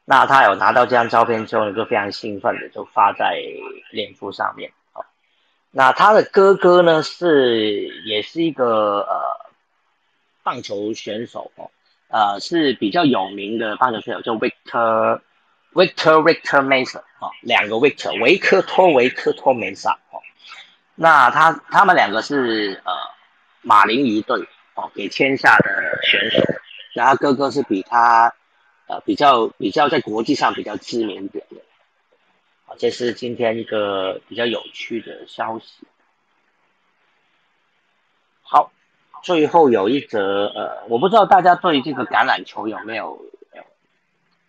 [0.06, 3.42] 那他有拿到这张照片之后呢，就非常兴奋的就发在
[3.92, 4.72] 脸书上面。
[5.76, 9.50] 那他的哥哥呢，是也是一个呃
[10.44, 11.72] 棒球选手哦，
[12.10, 15.22] 呃是比较有名的棒球选手，叫 Victor
[15.74, 20.22] Victor Victor Mason 哦，两个 Victor 维克托维克托梅萨哦。
[20.94, 22.94] 那他他们两个是呃
[23.64, 26.40] 马林鱼队哦给签下的选手，
[26.94, 28.32] 然后哥哥是比他
[28.86, 31.58] 呃比较比较在国际上比较知名点的，
[32.78, 35.86] 这是今天一个比较有趣的消息。
[38.42, 38.72] 好，
[39.24, 43.26] 最后有一则呃，我不知道大家对这个橄榄球有没有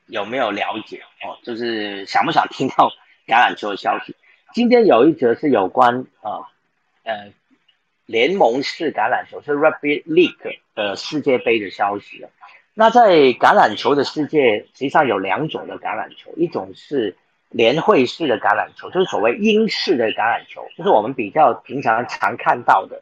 [0.07, 2.91] 有没有了解哦，就是想不想听到
[3.27, 4.15] 橄榄球的消息？
[4.53, 6.51] 今天有一则是有关啊，
[7.03, 7.33] 呃，
[8.07, 12.27] 联盟式橄榄球是 Rugby League 的世界杯的消息。
[12.75, 17.17] 那在橄榄球的世界，实际上有两种的橄榄球，一种是
[17.55, 23.01] 联会式的橄榄球，就是所谓英式的橄榄球，就是我们比较平常常看到的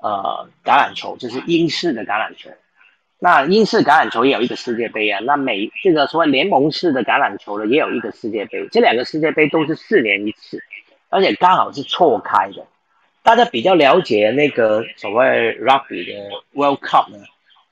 [0.00, 2.50] 呃橄榄球，就是英式的橄榄球。
[3.18, 10.62] 那英式橄榄球也有一个世界杯啊，那美这个所谓联盟式的橄榄球呢，也有一个世界杯，这两个世界杯都是四年一次。
[11.08, 12.64] 而且刚好是错开的，
[13.24, 16.12] 大家比较了解那个所谓 Rugby 的
[16.52, 17.18] World Cup 呢，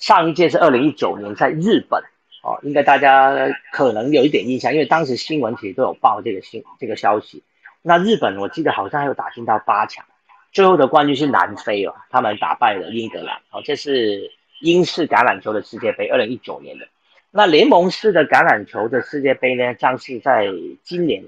[0.00, 2.02] 上一届是二零一九年在日本
[2.48, 3.34] 哦，应该大家
[3.72, 7.42] 可能有一点印象，因为当时新闻其实都有报这个新这个消息。
[7.82, 10.04] 那日本我记得好像还有打进到八强，
[10.52, 16.88] 最后的冠军是南非哦，他们打败了英格兰哦，这是英式橄榄球的世界杯，二零一九年的。
[17.30, 20.48] 那联盟式的橄榄球的世界杯呢，将是在
[20.82, 21.24] 今年。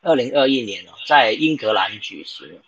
[0.00, 2.60] 二零二一年哦，在英格兰举行，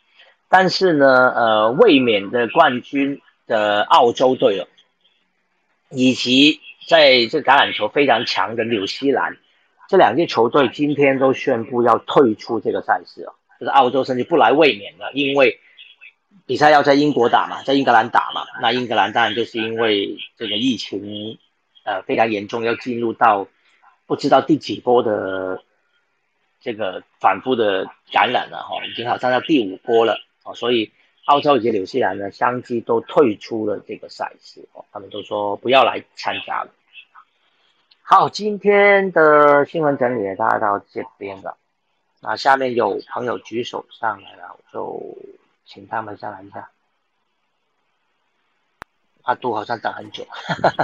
[0.48, 4.66] 但是呢，呃，卫冕的冠军的澳洲队哦，
[5.90, 6.60] 以及
[6.90, 9.36] 在这橄榄球非常强的纽西兰，
[9.88, 15.60] 这两支球队今天都宣布要退出这个赛事哦，就是澳洲甚至不来卫冕了，因为
[16.46, 21.38] 比赛要在英国打嘛，在英格兰打嘛，那英格兰当然就是因为这个疫情，
[21.84, 23.46] 呃，非常严重，要进入到
[24.06, 25.62] 不知道第几波的。
[26.62, 30.92] 这个反复的感染了哈，已经好像到第五波了哦，所以
[31.24, 36.70] 澳洲以及纽西兰呢，相继都退出了这个赛事哦，他们都说不要来参加了。
[38.12, 41.56] 好，今天的新闻整理大概到这边了，
[42.20, 45.16] 那下面有朋友举手上来了，我就
[45.64, 46.70] 请他们上来一下。
[49.22, 50.26] 阿杜好像等很久，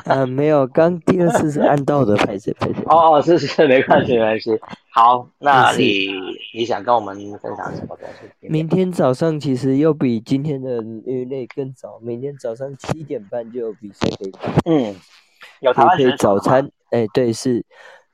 [0.05, 2.81] 嗯， 没有，刚第二次是按到的，拍摄拍摄。
[2.87, 4.61] 哦哦，是是，没关系没关系。
[4.91, 6.07] 好，那你
[6.55, 8.47] 你想跟我们分享什么东西？
[8.47, 14.55] 明天早上其实又比今天的日内更早，明天早上七点半就有比赛可以看。
[14.67, 14.95] 嗯，
[15.59, 17.65] 有台湾选早餐，哎，对，是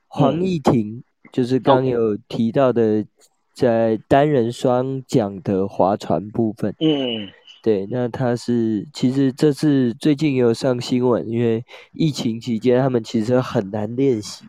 [0.07, 3.05] 黄义婷，就是刚有提到的，
[3.53, 6.75] 在单人双桨的划船部分。
[6.79, 7.29] 嗯。
[7.61, 14.43] 对，那他是其实这次最近有上新闻，因为疫情期间他们其实很难练习，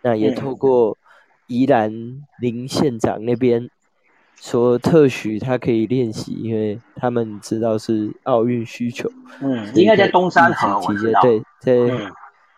[0.00, 0.96] 那也透过
[1.46, 1.92] 宜兰
[2.40, 3.68] 林县长那边
[4.40, 9.12] 说特许他可以练习，因为他们知道是奥运需求。
[9.42, 11.74] 嗯，应该在东山河期间，对，在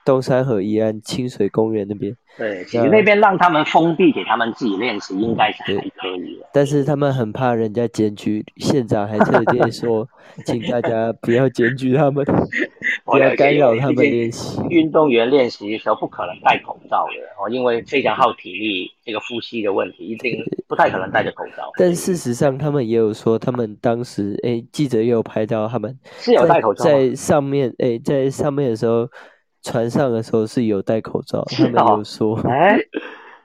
[0.06, 2.16] 东山河一安清水公园那边。
[2.38, 6.46] 对，其实那边让他们封闭给他们自己练习，应该是还可以的。
[6.52, 10.06] 但是他们很怕人家检举，县长还特地 说，
[10.44, 12.22] 请大家不要检举他们，
[13.06, 14.60] 不要干扰他们练习。
[14.68, 20.38] 运动员练习的时候不可能戴口罩的哦，因为非常耗体力，这个呼吸的问题一定
[20.68, 21.72] 不太可能戴着口罩。
[21.78, 29.08] 但事实上，他们也有说，他们当时哎，记者也有拍到他们是有戴口罩在上面哎，在上面的时候。
[29.66, 32.38] 船上的时候是有戴口罩，他们有说。
[32.48, 32.78] 哎，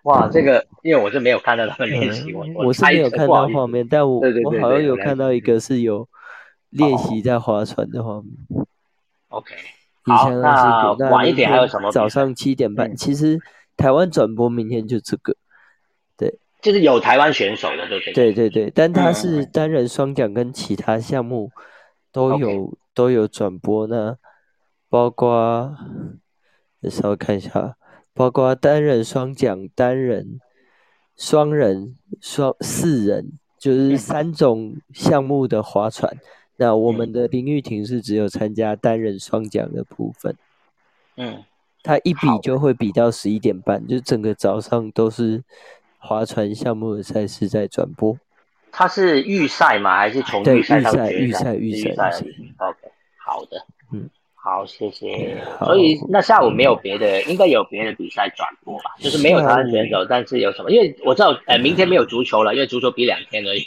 [0.03, 6.07] 哇，这个因为我是没有看到他们练习，我我是没有看到画面，但我我好像有看到一个是有
[6.69, 8.65] 练习在划船的画面。
[9.29, 9.55] OK，
[10.05, 10.29] 好，
[10.99, 11.91] 那晚一点还有什么？
[11.91, 13.39] 早上七点半，其实
[13.75, 15.35] 台湾转播明天就这个，
[16.15, 18.13] 对，就是有台湾选手的，对不对？
[18.13, 21.49] 对对对，但他是单人双桨跟其他项目
[22.11, 24.17] 都有都有转播呢。
[24.91, 25.73] 包括，
[26.89, 27.77] 稍微看一下，
[28.13, 30.41] 包括单人双桨、单人、
[31.15, 36.13] 双人、双四人，就是三种项目的划船。
[36.59, 40.35] 那我们的林玉婷是只有参加单人双桨的部分。
[41.15, 41.41] 嗯，
[41.81, 45.41] 他一比就会比到十一点半，就整个早上都是
[45.99, 48.17] 划船项目的赛事在转播。
[48.73, 49.95] 他是预赛吗？
[49.97, 51.55] 还是从预赛到预赛？
[51.55, 52.09] 预赛，预赛。
[52.57, 52.91] OK，
[53.25, 53.80] 好的，嗯，
[54.43, 55.37] 好，谢谢。
[55.63, 58.95] 所以那下午没有别的，应该有别的比赛转播吧？
[58.99, 60.71] 就是没有台湾选手，但是有什么？
[60.71, 63.61] 因为我知道，呃，明天没有足球了，因为足球比两天而已，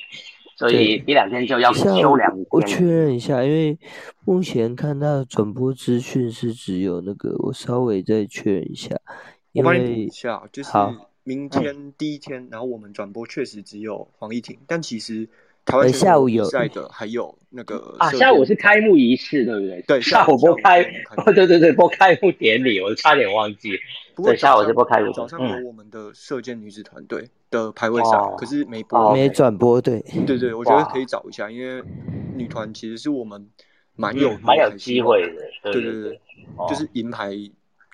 [0.56, 2.46] 所以比两天就要休两天。
[2.50, 3.78] 我确认一下，因为
[4.24, 8.96] 目前看到的转播资讯是只有那个，我稍微再确认一下。
[9.52, 10.70] 我帮你补一下，就是。
[11.26, 15.26] 明天第一天，然后我们转播确实只有黄义婷，但其实
[15.64, 19.82] 台湾下午有赛的还有那个啊，下午是开幕仪式，对不对？
[19.86, 20.82] 对，下午播开，
[21.16, 23.78] 哦，对对对，播开幕典礼，我差点忘记。
[24.14, 31.82] 不过下午是播开幕，早上有我们的射箭女子团队的排位赛，可是没播，没转播，对，对对，我觉得可以找一下，因为
[32.34, 33.48] 女团其实是我们
[33.96, 36.20] 蛮有蛮有机会的，对对对，
[36.68, 37.32] 就是银牌。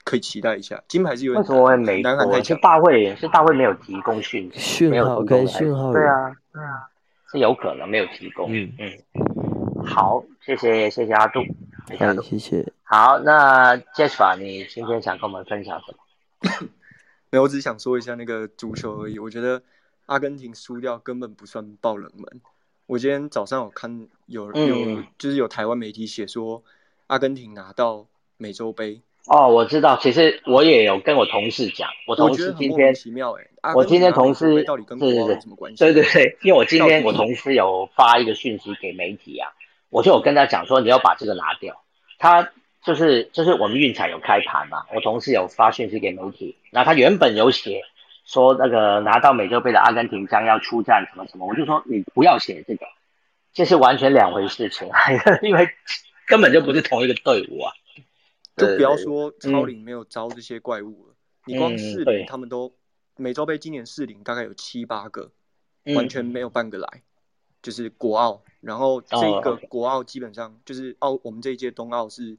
[0.02, 1.40] 可以期待一下，金牌是有点。
[1.40, 2.42] 为什么会没多？
[2.42, 5.92] 是大会是大会没有提供讯讯号跟讯号。
[5.92, 6.88] 对啊，对啊，
[7.30, 8.52] 是有可能没有提供。
[8.52, 9.84] 嗯嗯。
[9.84, 11.40] 好，谢谢谢谢阿杜，
[11.88, 12.72] 谢谢阿杜，谢谢。
[12.82, 16.68] 好，那 Jasper，你今天想跟我们分享什么？
[17.30, 19.18] 没有，我只是想说一下那个足球而已。
[19.18, 19.62] 我觉得
[20.06, 22.40] 阿根廷输掉根本不算爆冷门。
[22.86, 26.62] 我今天早上有看有有就是有台湾媒体写说
[27.06, 29.00] 阿根廷拿到美洲杯。
[29.30, 33.30] 哦，我知道，其实我也有跟我同事讲，我同事今天奇妙
[33.62, 35.78] 哎，我今天同事到底跟国有什么关系？
[35.78, 39.52] 对对对，因为我今天我同事有发一个讯息给媒体啊，
[39.88, 41.80] 我就有跟他讲说你要把这个拿掉，
[42.18, 42.50] 他
[42.84, 47.82] 就是就是我们运彩有开盘嘛，我同事有发讯息给媒体，然后他原本有写
[48.26, 52.84] 说那个拿到美洲杯的阿根廷将要出战什么什么，我就说你不要写这个，
[53.54, 54.88] 这是完全两回事情，
[55.42, 55.68] 因为
[56.26, 57.72] 根本就不是同一个队伍啊。
[58.60, 61.14] 就不要说超龄没有招这些怪物了，
[61.46, 62.72] 你光四零他们都
[63.16, 65.30] 美洲杯今年四零大概有七八个，
[65.96, 67.02] 完全没有半个来，
[67.62, 72.36] 就是国奥，然后这个国奥基本上就是奥我们这一届冬奥是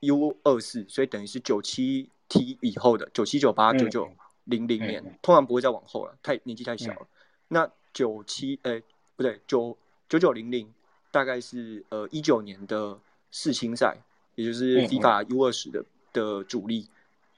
[0.00, 4.08] U 二四，所以等于是九七 T 以后的九七九八九九
[4.44, 7.06] 零零年，通常不会再往后了，太年纪太小了。
[7.48, 8.82] 那九七诶
[9.16, 9.76] 不对九
[10.08, 10.72] 九九零零
[11.10, 12.98] 大概是呃一九年的
[13.30, 13.96] 世青赛。
[14.38, 16.86] 也就是 FIFA U 二十的的主力，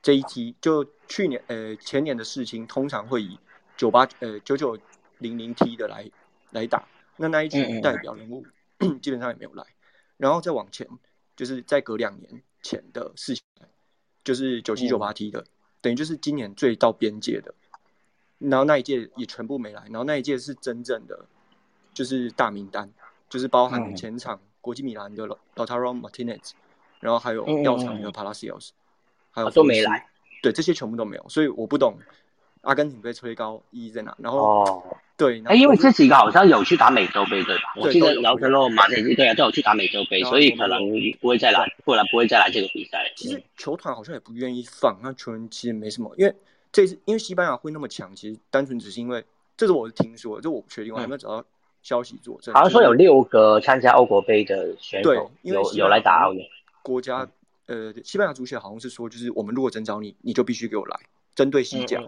[0.03, 3.39] 这一期就去年呃前年的事情，通常会以
[3.75, 4.79] 九八呃九九
[5.17, 6.11] 零零 T 的来
[6.51, 6.87] 来打，
[7.17, 8.45] 那那一群代表人物
[9.01, 9.65] 基本上也没有来，
[10.19, 10.87] 然后再往前
[11.35, 13.43] 就是再隔两年前的事情，
[14.23, 15.47] 就是九七九八 T 的，
[15.81, 17.55] 等于就是今年最到边界的，
[18.37, 21.25] 然后那一届也全部没来，然后那一届是真正的
[21.95, 22.93] 就是大名单，
[23.31, 26.51] 就是包含前场国际米兰的 Lautaro Martinez。
[27.01, 28.69] 然后还有药厂的 Palacios，
[29.31, 30.07] 还有都没来，
[30.43, 31.99] 对，这些全部都没有，所以我不懂
[32.61, 34.15] 阿根廷被吹高意义在哪。
[34.19, 34.83] 然后哦，
[35.17, 37.63] 对，哎，因为这几个好像有去打美洲杯，对吧？
[37.77, 40.79] 我记得姚晨洛马内斯对啊，都有去打美洲杯，所以可能
[41.21, 43.11] 不会再来，不然不会再来这个比赛。
[43.17, 46.35] 其实球团好像也不愿意放，那球员其实没什么，因为
[46.71, 49.25] 这次因为西班牙会那么强，其实单纯只是因为
[49.57, 51.43] 这是我是听说，这我不确定，我还没有找到
[51.83, 52.55] 消息佐证。
[52.55, 56.47] 好像说有六个参加欧国杯的选手有有来打奥运。
[56.83, 57.29] 国家，
[57.67, 61.01] 呃，西班牙足协好像是说，就是我们如果征召你，你就必须给我来。
[61.35, 62.01] 针对西甲，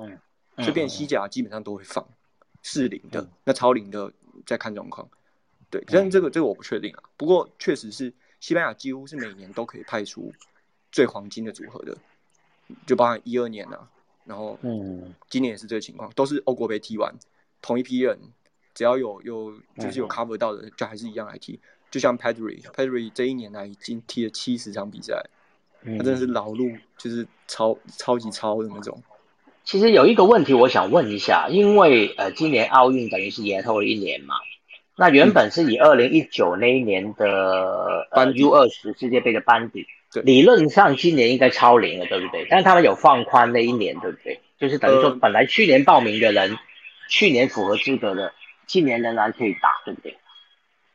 [0.59, 2.07] 这边西甲基本上都会放
[2.63, 4.13] 适龄的，那超龄的
[4.45, 5.09] 再看状况。
[5.71, 7.03] 对，但这个这个我不确定啊。
[7.17, 10.33] 不过确实是西班牙几乎是每年都可以派出
[10.91, 11.97] 最黄金的组合的，
[12.87, 13.89] 就包含一二年啊，
[14.25, 17.15] 然后嗯，今年也是这个情况，都是欧国杯踢完
[17.63, 18.19] 同一批人，
[18.75, 21.59] 只要有有就是有 cover 到的，就还是一样来踢。
[21.93, 25.22] 就像 Pedri，Pedri 这一年来已经踢了七十场比赛，
[25.84, 29.01] 他真的是劳碌，就是超超级超的那种。
[29.62, 34.34] 其实有一个问题我想问一下，因为呃，今年奥运等于是延后了一年嘛，
[34.97, 39.86] 那原本是以二零一九那一年的呃 U 二十世界杯的班底，
[40.24, 42.47] 理论上今年应该超龄了，对不对？
[42.49, 44.40] 但是他们有放宽那一年，对不对？
[44.59, 46.57] 就是等于说本来去年报名的人，
[47.11, 48.32] 去年符合资格的，
[48.66, 50.16] 今年仍然可以打，对不对？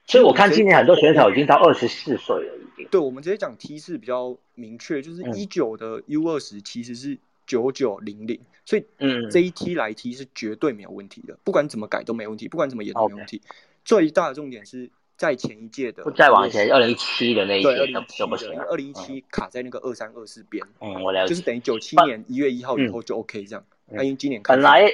[0.07, 2.87] 所以我看今年很多选手已经到二十四岁了，已经。
[2.89, 13.41] 对，我们直接讲 T 是比较明确，就是一九的 U 二十其实是九九零零，所以嗯，这一梯来 T 是绝对没有问题的，不管怎么改都没问题，不管怎么演都没问题。
[13.83, 23.65] 最大的重点是在前一届的，再往前二零一七的那一届就不行，二零一七卡在那个二三二四边，嗯，我了解，就是等于九七年一月一号以后就 OK 这样。
[23.89, 24.89] 那因为今年本来。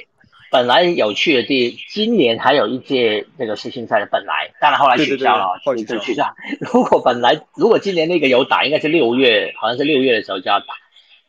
[0.54, 6.32] 本来有趣的地，今年还有一届那个世青赛的本来，当然后来取消了，就取消。
[6.60, 10.66] 如果本来如果今年那个有打，应该是六月，好像是六月的时候就要打。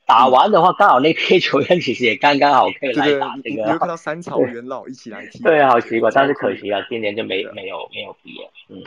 [0.06, 3.64] 打完的话，刚好那批球员其实也刚刚好可以来打这个。
[3.64, 5.42] 你会看到三朝元老一起来踢。
[5.42, 8.48] 对，好奇怪，但是可惜啊，今年就没没有没有毕业。
[8.70, 8.84] 嗯，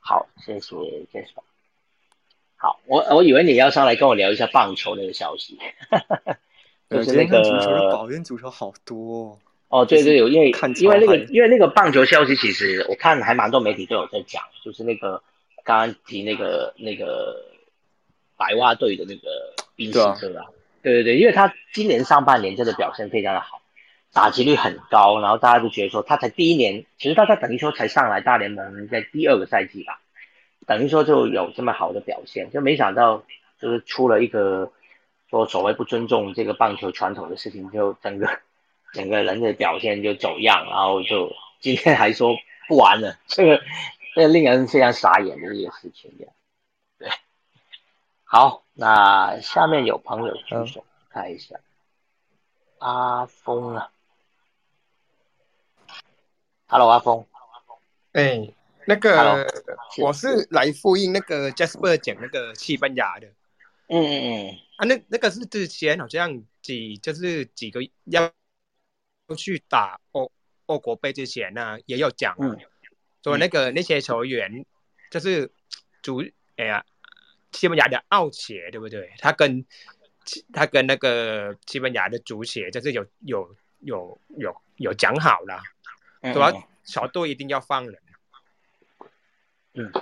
[0.00, 0.74] 好，谢谢
[1.12, 1.26] 谢谢。
[2.56, 5.56] 好，我我以为你要上来跟我聊一下棒球那个消息。
[6.90, 7.40] 就是那个
[7.90, 9.38] 保院足球好多
[9.72, 15.22] 哦，对对，有因为因为那个因为那个棒球消息，其实我看还蛮多媒体都有在讲，就是那个
[15.64, 17.42] 刚刚提那个那个
[18.36, 20.44] 白袜队的那个宾斯特啊，
[20.82, 23.62] 对对对，因为他今年上半年真的表现非常的好，
[24.12, 30.02] 打击率很高，然后大家都觉得说他才第一年，其实大家等于说才上来大联盟在第二个赛季吧，
[30.66, 33.24] 等于说就有这么好的表现，就没想到
[33.58, 34.70] 就是出了一个。
[35.30, 38.28] 说所谓不尊重这个棒球传统的事情，就整个
[38.92, 42.34] 整个人的表现就走样，然后就今天还说
[42.68, 43.60] 不玩了，这个
[44.14, 46.10] 这令人非常傻眼的一个事情。
[46.98, 47.08] 对，
[48.24, 51.56] 好，那下面有朋友举手，看一下，
[52.78, 53.90] 阿峰啊
[56.66, 57.26] ，Hello，阿峰，
[58.12, 58.48] 哎，
[58.86, 59.46] 那个
[59.98, 63.26] 我是来复印那个 Jasper 讲那个西班牙的。
[63.88, 68.30] 嗯嗯嗯，啊，那那个是之前好像几就是几个要
[69.34, 70.30] 去打欧
[70.66, 72.36] 欧国杯之前呢，也有讲，
[73.22, 74.64] 说那个那些球员
[75.10, 75.50] 就是
[76.02, 76.24] 主
[76.56, 76.84] 哎呀，
[77.52, 79.12] 西班牙的奥协对不对？
[79.18, 79.64] 他跟
[80.52, 85.60] 他跟那个西班牙的足协就是有有有有有讲好了，
[86.32, 87.98] 主要小队一定要放人。
[89.74, 89.92] 嗯。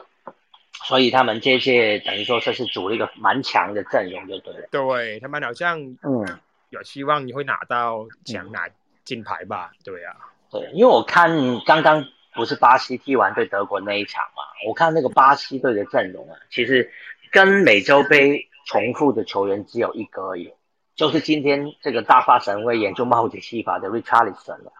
[0.83, 4.69] 所以他们这届等于说这是组了一个蛮强的阵容，就对了。
[4.71, 8.69] 对他们好像嗯有希望你会拿到奖拿
[9.11, 9.73] 金牌吧？
[9.85, 10.17] 对呀。
[10.53, 11.31] 对，因为我看
[11.65, 12.05] 刚刚
[12.35, 16.91] 不是巴西踢完对德国那一场嘛，我看那个巴西队的阵容啊，其实
[17.33, 20.53] 跟美洲杯重复的球员只有一个而已，
[20.95, 24.73] 就是今天这个大发神威、演出帽子戏法的 Richardson 了。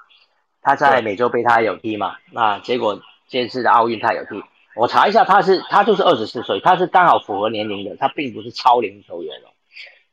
[0.63, 2.17] 他在美洲杯他有踢嘛？
[2.33, 4.43] 那结果这次的奥运他有踢。
[4.77, 9.51] 我查一下，他是他就是二十四岁，他是刚好符合年龄的，他并不是超龄球员哦。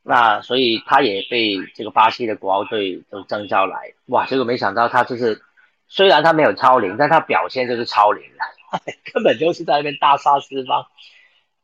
[0.10, 4.26] 那所以他也被这个巴西的国奥队都征召来，哇！
[4.26, 5.42] 结果没想到他就是
[5.90, 8.80] 虽然他没有超龄，但他表现就是超龄了，
[9.14, 10.88] 根本就是在那边大杀四方，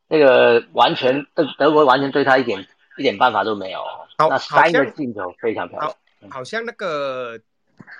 [0.08, 2.66] 那个完全德德国完全对他一点
[2.98, 3.82] 一点办法都没有。
[4.18, 7.40] 那三个镜头非常漂亮，好像那个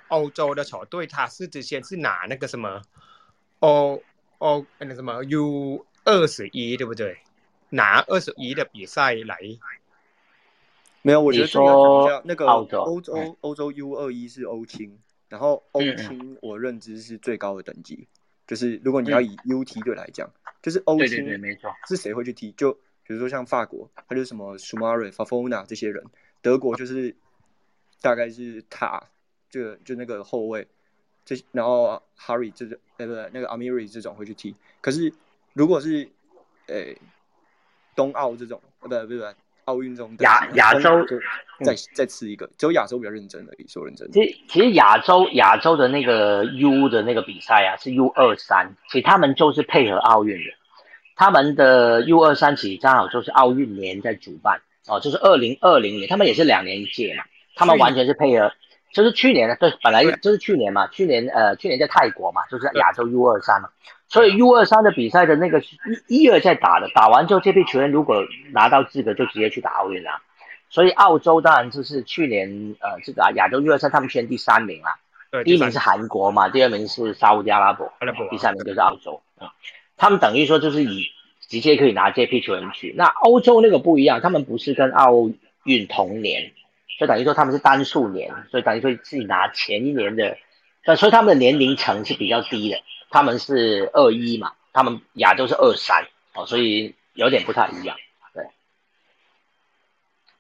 [0.09, 2.83] 欧洲的球队他是之前是拿那个什么
[3.61, 3.99] 哦。
[4.39, 7.17] 哦，那什么 U 二十一对不对？
[7.71, 9.39] 拿二十一的比赛来？
[11.07, 12.65] 没有，我觉得说那个欧
[12.99, 14.99] 洲欧洲 U 二一是欧青，
[15.29, 18.09] 然后欧青我认知是最高的等级，
[18.47, 20.27] 就是如果你要以 U 梯队来讲，
[20.63, 22.53] 就是欧青没错，是谁会去踢？
[22.53, 22.73] 就
[23.07, 26.03] 比如说像法国，他就是什么 Sumari、Fafona 这些人；
[26.41, 27.15] 德国就是
[28.01, 29.11] 大概是塔，
[29.51, 30.67] 就就那个后卫。
[31.27, 34.55] 这然后 Harry 这种，呃不对，那个 Amiri 这种会去踢。
[34.81, 35.13] 可是
[35.53, 36.09] 如果是，
[36.67, 36.95] 呃，
[37.95, 39.25] 冬奥这种，呃不不不，
[39.65, 41.05] 奥运中亚 亚洲
[41.65, 44.11] 再再吃一个，只有亚洲比较认真而已，说认真。
[44.13, 50.51] 其实其实亚洲亚洲的那个 U 的那个比赛啊，是 U 二三，其实他们就是配合奥运的。
[51.17, 58.53] 他们的 U 二三其实刚好就是奥运年在主办哦，就是二零二零年，他们也是两年一届嘛，他们完全是配合。
[58.93, 63.69] 就是去年的，对，本来就是去年嘛，去年呃，去年在泰国嘛，就是亚洲 U 二三嘛，
[64.15, 65.61] 所以 U 二三的比赛的那个
[66.07, 70.23] 一一二在打的，打完之后这批球员如果拿到资格，就直接去打奥运了。
[70.71, 74.99] 所以澳洲当然就是去年呃这个亚洲 U 二三他们选第三名啦，
[75.43, 77.93] 第一名是韩国嘛，第二名是沙特阿拉伯，
[78.31, 79.49] 第三名就是澳洲，嗯，
[79.97, 81.07] 他们等于说就是以
[81.41, 82.95] 直接可以拿这批球员去。
[82.97, 85.29] 那欧洲那个不一样，他们不是跟奥
[85.65, 86.53] 运同年。
[86.97, 90.37] 就等于说他们是单数年，所以等于说自己拿前一年的，
[90.85, 97.97] 但所以他们的年龄层是比较低的，他们是二一嘛，他们亚洲是二三哦，所以有点不太一样，
[98.33, 98.45] 对。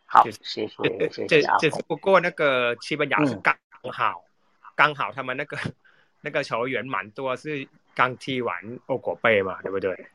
[0.06, 3.56] 好，谢谢谢谢这这不过那个西班牙是刚
[3.92, 4.22] 好
[4.74, 5.56] 刚好他们那个
[6.20, 8.54] 那个球员蛮多是刚踢完
[8.86, 10.06] 欧国杯嘛，对不对？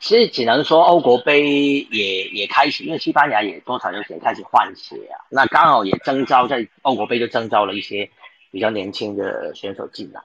[0.00, 1.44] 其实只能说欧国杯
[1.90, 5.14] 也也开始，因为西班牙也多少有点开始换血啊。
[5.30, 8.10] 那刚好也征召在欧国杯就征召了一些
[8.52, 10.22] 比较年轻的选手进来。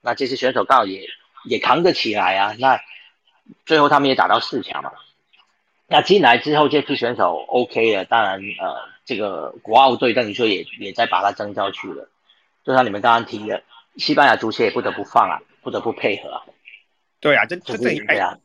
[0.00, 1.08] 那这些选手刚好也
[1.44, 2.54] 也扛得起来啊。
[2.60, 2.80] 那
[3.66, 4.92] 最后他们也打到四强嘛。
[5.88, 12.08] 那进来之后这批选手 OK 了，当然呃这个国奥队等于说也也在把它征召去了。
[12.62, 13.64] 就像你们刚刚提的，
[13.96, 16.44] 西班牙足协也不得不放啊，不得不配合啊。
[17.18, 18.38] 对啊，这这这对啊。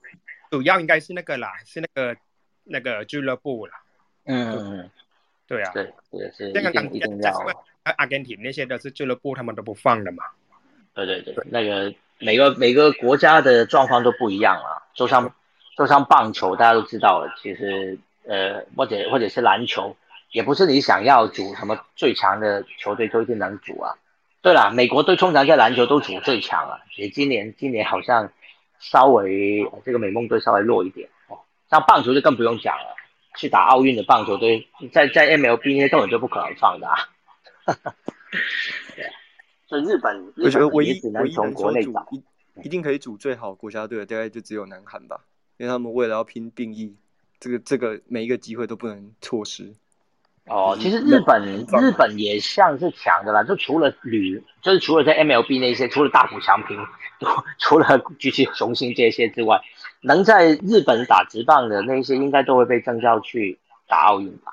[0.50, 2.18] 主要应该是那个啦，是那个
[2.64, 3.74] 那个俱乐部啦。
[4.26, 4.90] 嗯，
[5.48, 7.32] 对啊，对，也是一定一定要。
[7.92, 10.24] 阿根廷那些都是俱乐部，他们都不放的嘛。
[10.94, 14.82] 对对对，那个每个每个国家的状况都不一样啊。
[14.96, 15.34] 就像
[15.78, 19.96] 就像棒球，大家都知道了，其实呃，或者或者是篮球，
[20.32, 23.94] 也不是你想要组什么最强的球队就一定能组啊。
[24.42, 28.32] 对了，美国队通常在篮球都组最强啊，也今年今年好像
[28.80, 31.38] 稍微这个美梦队稍微弱一点哦。
[31.70, 32.96] 像棒球就更不用讲了，
[33.38, 36.96] 去打奥运的棒球队，在在 MLB 那些根本就不可能放的啊。
[38.96, 39.06] 对，
[39.68, 42.24] 所以日本，我觉得唯一唯一能国内找一
[42.64, 45.22] 一定可以组最好国家队的，大概就只有南韩吧，
[45.58, 46.96] 因为他们为了要拼定义，
[47.40, 49.74] 这个这个每一个机会都不能错失。
[50.46, 56.78] 哦，其实日本日本也像是强的啦，就除了旅，就是除了在 MLB 那些，除了大谷翔平，
[57.58, 59.60] 除了举起雄心这些之外，
[60.02, 63.58] 能在日本打直棒的那些，应该都会被征召去
[63.88, 64.52] 打奥运吧？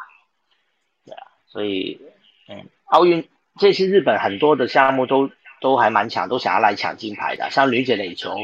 [1.04, 2.00] 对啊，所以
[2.48, 2.66] 嗯。
[2.92, 3.26] 奥运
[3.58, 5.30] 这次日本很多的项目都
[5.62, 8.36] 都还蛮强，都想要来抢金牌的，像女子垒球、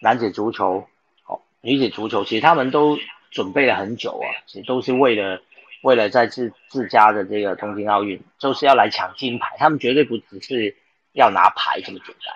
[0.00, 0.88] 男子足球，
[1.28, 2.98] 哦，女子足球其实他们都
[3.30, 5.40] 准备了很久啊，其实都是为了
[5.84, 10.76] 为了在自自家的这个东京奥运，就是要来抢金牌，他们绝对不只是
[11.12, 12.34] 要拿牌这么简单，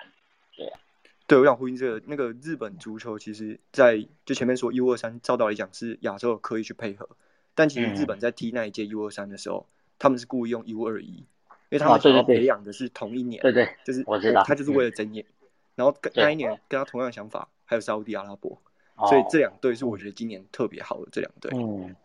[0.55, 0.79] 对啊，
[1.27, 7.09] 对，我想呼应这个，那个日本足球其实，在就前面说 U 二三，照道理讲是亚洲刻意去配合，
[7.55, 9.67] 但其实日本在踢那一届 U 二三的时候，
[9.99, 11.25] 他们是故意用 U 二一。
[11.71, 15.25] 因为他们想要培养的是同一年，对对，就是我知道，他就是为了争艳。
[15.73, 18.61] 然后跟那一年跟他同样的想法，还有沙地阿拉伯，
[19.07, 21.49] 所以这两队是我觉得今年特别好的这两队。
[21.55, 21.95] 嗯，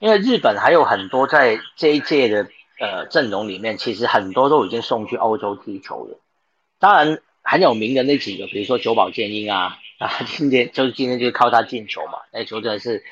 [0.00, 2.46] 因为日本还有很多在这一届的
[2.78, 6.20] 呃阵容里面，其实很多都已经送去欧洲踢球了。
[6.78, 13.02] 当然很有名的那几个，比如说久保建英啊，啊，今天就是今天就是靠他进球嘛，那球真的是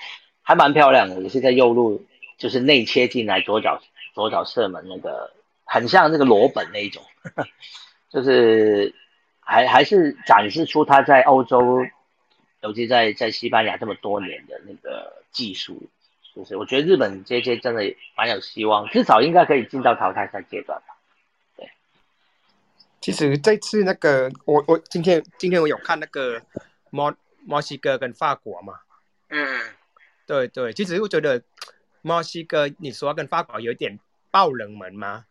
[0.43, 2.05] 还蛮漂亮的，也是在右路
[2.37, 3.81] 就是内切进来，左脚
[4.15, 5.33] 左脚射门那个。
[5.65, 7.03] 很像那个罗本那一种，
[8.11, 8.95] 就是
[9.41, 11.85] 还还是展示出他在欧洲，
[12.61, 15.89] 尤其在在西班牙这么多年的那个技术，
[16.35, 17.83] 就是我觉得日本这些真的
[18.17, 20.97] 蛮有希望，至少应该可以进到淘汰赛阶段吧。
[21.57, 21.71] 对，
[23.01, 26.41] 其实这次那个我我今天今天我有看那个
[26.91, 28.75] 墨墨西哥跟法国嘛，
[29.31, 29.61] 嗯，
[30.27, 31.43] 对对，其实我觉得
[32.03, 33.99] 墨西哥你说跟法国有点。
[34.35, 35.27] 爆冷门吗？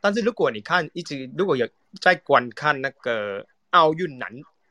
[0.00, 1.68] 但是如果你看一直如果有
[2.00, 4.28] 在观看那个奥运男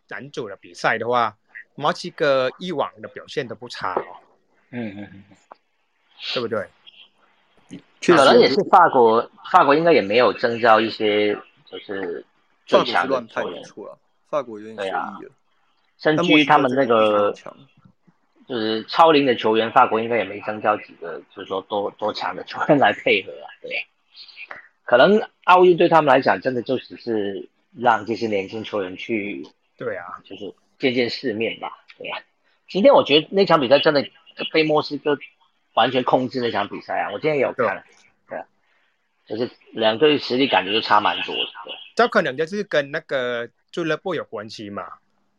[0.09, 1.37] 男组的比赛的话，
[1.75, 4.03] 墨西哥以往的表现都不差哦。
[4.71, 5.23] 嗯嗯嗯，
[6.33, 6.67] 对不对？
[8.01, 11.33] 可能也是法国，法国应该也没有征召一些
[11.65, 12.25] 就是
[12.65, 13.97] 最强的球员出了。
[14.29, 15.31] 法国有点随意了。
[15.97, 17.33] 甚至于他们那个
[18.49, 23.45] 就是超龄的球员，法国应该也没征召几个，就是说多多强的球员来配合啊。
[23.61, 23.85] 对，
[24.85, 27.47] 可能奥运对他们来讲，真的就只是
[27.77, 29.47] 让这些年轻球员去，
[29.77, 31.85] 对啊，就是见见世面吧。
[31.95, 32.17] 对呀，
[32.67, 34.03] 今天我觉得那场比赛真的
[34.51, 35.15] 被墨西哥
[35.75, 37.83] 完全控制那场比赛啊，我今天也有看，
[38.27, 38.45] 对啊，
[39.27, 41.51] 就是两队实力感觉就差蛮多的。
[41.93, 44.93] 这可能就是跟那个俱乐部有关系嘛，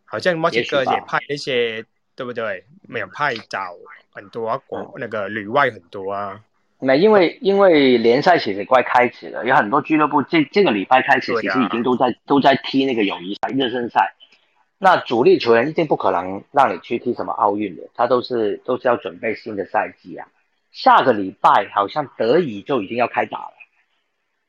[0.04, 1.84] 好像墨西哥也派一些。
[2.20, 2.64] 对不对？
[2.86, 3.74] 没有派找
[4.12, 6.38] 很多国那个旅外很多啊。
[6.78, 14.12] 没，因为因为联赛其实快开始了，有很多俱乐部这这个礼拜开始，其实已经都在都在踢那个友谊赛、热身赛。
[14.76, 20.28] 那主力球员一定不可能让你去踢什么奥运的，他都是都是要准备新的赛季啊。
[20.72, 23.54] 下个礼拜好像德乙就已经要开打了，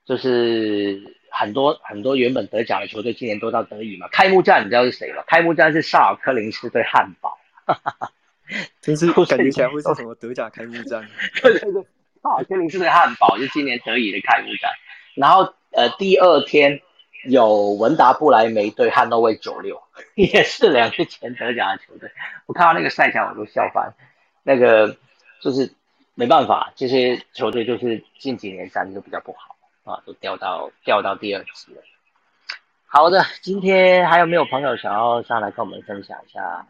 [0.06, 4.10] 就是很多很多原本德甲的球队今年都到德乙嘛。
[4.12, 5.24] 开幕战你知道是谁吗？
[5.26, 7.38] 开幕战是萨尔科林斯对汉堡。
[7.74, 8.12] 哈哈哈，
[8.82, 11.08] 真是 感觉起来会是什么德甲开幕战？
[11.42, 11.82] 对对对，
[12.22, 14.72] 啊，天林斯对汉堡就今年德乙的开幕战。
[15.16, 16.82] 然后呃，第二天
[17.26, 19.82] 有文达布莱梅对汉诺威九六，
[20.16, 22.12] 也是两个前德甲的球队。
[22.46, 23.94] 我看到那个赛场我都笑翻。
[24.44, 24.98] 那个
[25.40, 25.72] 就是
[26.16, 29.56] 没办法，这些球队就是近几年战绩都比较不好
[29.92, 31.82] 啊，都掉到掉到第二级了。
[32.88, 36.66] 好的，今天还有没有朋友想要上来跟我们分享一下？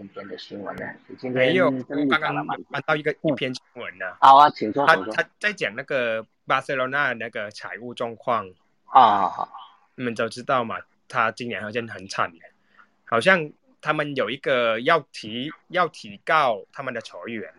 [0.00, 0.86] 今天的新闻呢？
[1.30, 1.70] 没有，
[2.08, 4.06] 刚刚翻到一个一篇新闻呢。
[4.18, 4.86] 好啊，请说。
[4.86, 8.48] 他他在讲那个巴塞罗那那个财务状况
[8.86, 9.52] 啊，好，
[9.96, 10.78] 你们都知道嘛？
[11.06, 12.38] 他今年好像很惨的，
[13.04, 17.52] 好像他们有一个要提要提告他们的球员，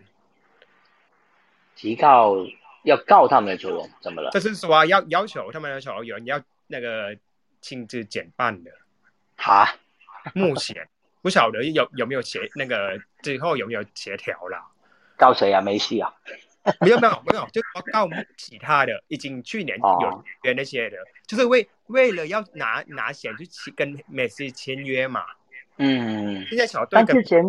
[1.76, 2.34] 提告
[2.82, 4.32] 要告他们的球员，怎么了？
[4.32, 7.16] 就是说要要求他们的球员要那个
[7.60, 8.72] 亲自减半的。
[9.36, 9.76] 哈，
[10.34, 10.88] 目前。
[11.22, 14.60] 不晓得有有没有协那个最后有没有协调啦？
[15.16, 15.60] 告谁啊？
[15.60, 16.12] 梅西啊？
[16.80, 17.60] 没有没有没有，就
[17.92, 20.96] 告其他的，已经去年有约那些的，
[21.26, 25.24] 就是为为了要拿拿钱去跟梅西签约嘛。
[25.78, 27.02] 嗯，现在小队。
[27.04, 27.42] 但之前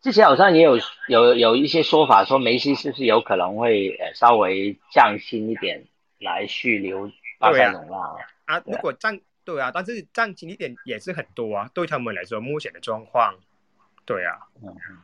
[0.00, 0.78] 之前好像也有
[1.08, 5.84] 有有一些说法，说梅西是不是有可能会呃稍微降薪一点
[6.18, 8.62] 来续留巴塞隆纳啊？
[8.64, 13.34] 如果降对啊，但是降薪一点也是很多啊，对他们来说目前的状况，
[14.04, 14.36] 对啊。
[14.62, 14.98] 嗯嗯。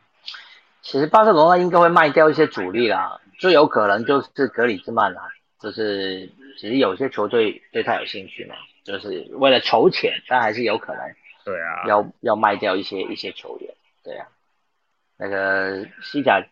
[0.82, 11.00] 其实巴塞罗那应该会卖掉一些主力啦，最有可能就是格里兹曼啦，就是其实有些球队对他有兴趣嘛，就是为了筹钱，但还是有可能。
[11.42, 14.28] 对啊，要要卖掉一些一些球员，对啊，
[15.16, 16.44] 那个西甲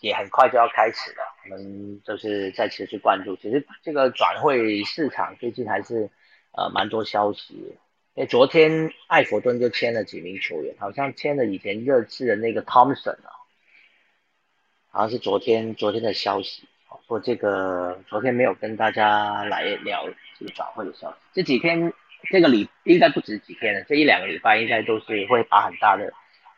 [0.00, 3.36] 也很快就要开始了，我们就是在持续关注。
[3.36, 6.10] 其实这个转会市场最近还是
[6.58, 7.54] 呃蛮多消息，
[8.14, 13.30] 因为昨天艾弗顿就签了几名球员，好像签了以前热刺的那个 Thompson 啊，
[14.90, 16.66] 好像是昨天昨天的消息。
[17.06, 20.06] 说这个昨天没有跟大家来聊
[20.38, 21.92] 这个转会的消息，这几天。
[22.30, 26.12] 这个礼应该不止几天了，这一两个礼拜应该都是会把很大的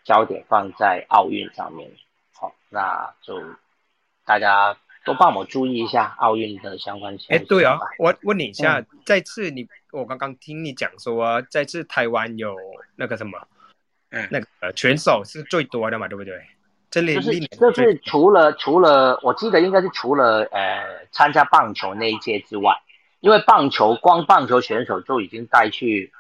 [0.05, 1.93] 焦点放在奥运上面。
[2.33, 3.39] 好，那就
[4.25, 4.75] 大家
[5.05, 7.35] 都帮我注意一下奥运的相关消息。
[7.35, 12.57] 哎，对啊，我问你一下，这次你我刚刚听你讲说，这次台湾有
[12.97, 13.39] 那个什么，
[14.11, 16.41] 嗯，那个选手是最多的嘛，对不对？
[16.91, 22.75] 这里就是就是除了除了我记得应该是除了呃参加棒球那一届之外。
[23.21, 26.11] 因为棒球光棒球选手就已经带去，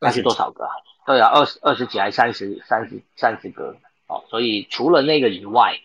[0.00, 0.66] 那是多少个？
[1.04, 4.24] 对啊，二十二十几还三十三十三十个哦。
[4.30, 5.78] 所以除了那个以外，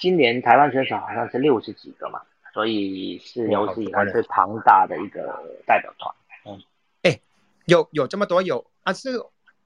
[0.00, 2.20] 今年台湾选手好像是六十几个嘛，
[2.52, 6.14] 所以是有史以来最庞大的一个代表团。
[6.44, 6.60] 嗯，
[7.02, 7.20] 哎，
[7.66, 8.92] 有有这么多有啊？
[8.92, 9.10] 是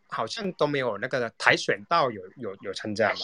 [0.08, 3.20] 好像都没有那个跆拳道有有有参加吗？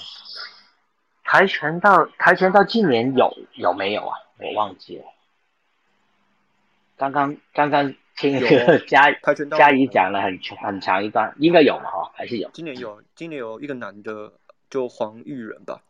[1.24, 4.16] 跆拳道跆拳道今年有有没有啊？
[4.38, 5.05] 我忘记了。
[6.96, 8.38] 刚刚刚刚听
[8.86, 9.11] 嘉
[9.57, 12.50] 嘉怡讲了很很长一段，应该有嘛哈，还是有？
[12.53, 14.32] 今年有，今年有一个男的，
[14.68, 15.80] 就黄玉仁吧。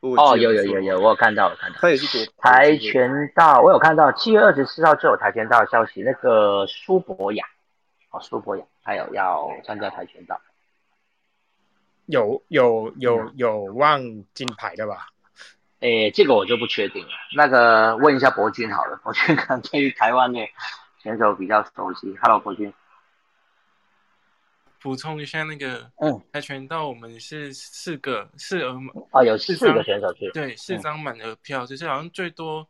[0.00, 1.78] 哦，有有有有，我有看到，我看到。
[1.78, 7.44] 他也是做跆拳道，我有看到七月二十四号就有跆拳道的消息，那个苏博雅，
[8.10, 10.40] 哦，苏博雅，还有要参加跆拳道，
[12.06, 14.00] 有有有有望
[14.32, 15.08] 金牌的吧？
[15.80, 17.10] 诶，这个我就不确定了。
[17.36, 20.40] 那个问一下博君好了，博君可能对于台湾的
[21.02, 22.16] 选手比较熟悉。
[22.22, 22.72] Hello，博君。
[24.80, 28.78] 补充一下，那个嗯，跆拳道我们是四个四额
[29.10, 32.66] 哦，有四个选手去，对，四张满额票，就是好像最多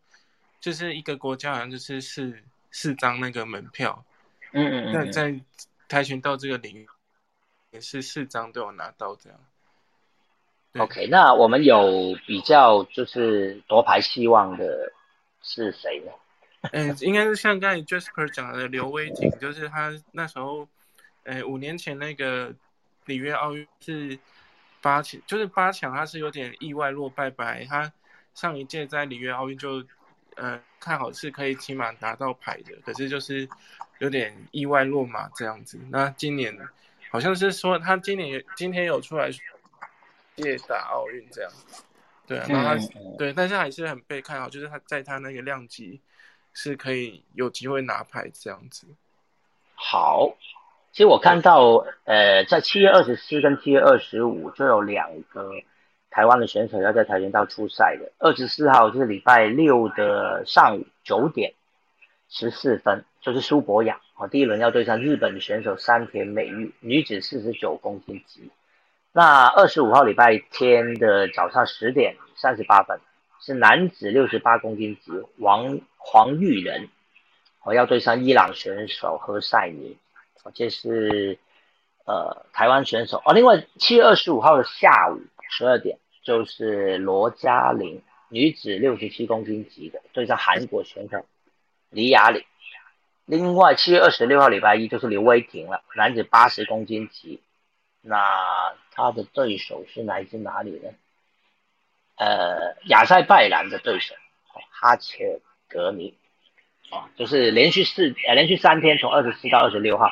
[0.61, 4.05] 就是一个国家好像就是四四张那个门票。
[4.53, 4.93] 嗯嗯嗯。
[4.93, 5.41] 那在
[5.89, 6.89] 跆拳道这个领域
[7.71, 9.39] 也是四张都有拿到这样。
[10.79, 14.93] OK，那我们有比较就是夺牌希望的
[15.43, 16.13] 是谁呢？
[16.73, 20.69] 嗯，应该是像刚才 Jasper 讲的刘威景，就是他那时候，
[21.25, 22.55] 呃，五年前那个
[23.07, 24.19] 里约奥运是
[24.81, 27.65] 八强，就是八强他是有点意外落败，败。
[27.65, 27.93] 他
[28.35, 29.85] 上一届在里约奥运就，
[30.37, 33.49] 呃，看好是可以起码拿到牌的，可是就是
[33.99, 35.79] 有点意外落马这样子。
[35.91, 36.57] 那今年
[37.11, 39.31] 好像是说他今年今天有出来。
[40.37, 41.53] 借打奥运这样，
[42.27, 42.87] 对啊，那他
[43.19, 46.01] 对，但是还是很被看好，就是他在他那个量级
[46.55, 48.87] 是可以有机会拿牌这样子。
[49.75, 50.35] 好，
[50.93, 55.53] 其实我看到，呃，在七月二十四跟七月二十五就有两个
[56.11, 58.11] 台湾的选手要在跆拳道出赛的。
[58.19, 61.55] 二十四号是礼拜六的上午九点
[62.29, 68.51] 十四分，就是苏博雅哦，第一轮要对上日本的选手山田美玉，女子四十九公斤级。
[69.13, 72.99] 那二十五号礼拜天的早上十点三十八分，
[73.41, 76.89] 是男子六十八公斤级王黄玉仁，
[77.65, 79.97] 我要对上伊朗选手何赛尼，
[80.55, 81.39] 这是
[82.05, 83.33] 呃台湾选手哦。
[83.33, 85.21] 另外七月二十五号的下午
[85.51, 91.25] 十二点，就是罗嘉玲女子六十七公斤级的对上韩国选手
[91.91, 92.45] 李雅玲。
[93.27, 97.41] 另外七月二十六号礼拜一就是刘威霆了，男子八十公斤级。
[98.03, 100.89] 那他的对手是来自哪里呢？
[102.17, 104.15] 呃，亚塞拜然的对手，
[104.71, 106.15] 哈切格尼，
[106.91, 110.11] 哦，就是连续四呃连续三天，从二十四到二十六号，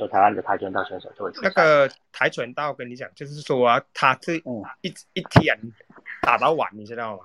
[0.00, 4.38] 就台湾的跆拳道选手就会那个跆拳道，跟你讲，就是说啊他是
[4.80, 5.54] 一一天
[6.22, 7.24] 打到晚，你知道吗？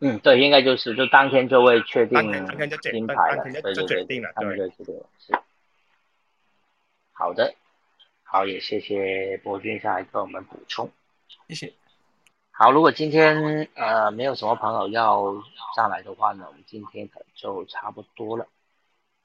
[0.00, 2.20] 嗯，对，应该就是就当天就会确定
[2.80, 4.56] 金牌了，就决定了，对，
[5.20, 5.38] 是
[7.12, 7.54] 好的。
[8.24, 10.90] 好，也谢谢博君上来给我们补充，
[11.46, 11.72] 谢谢。
[12.50, 15.32] 好，如果今天呃没有什么朋友要
[15.76, 18.44] 上来的话呢，我们今天可能就差不多了。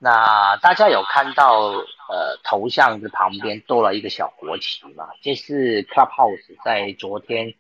[0.04, 1.70] 那大家有看到
[2.10, 5.08] 呃头像的旁边多了一个小国旗吗？
[5.22, 7.54] 这是 Clubhouse 在昨天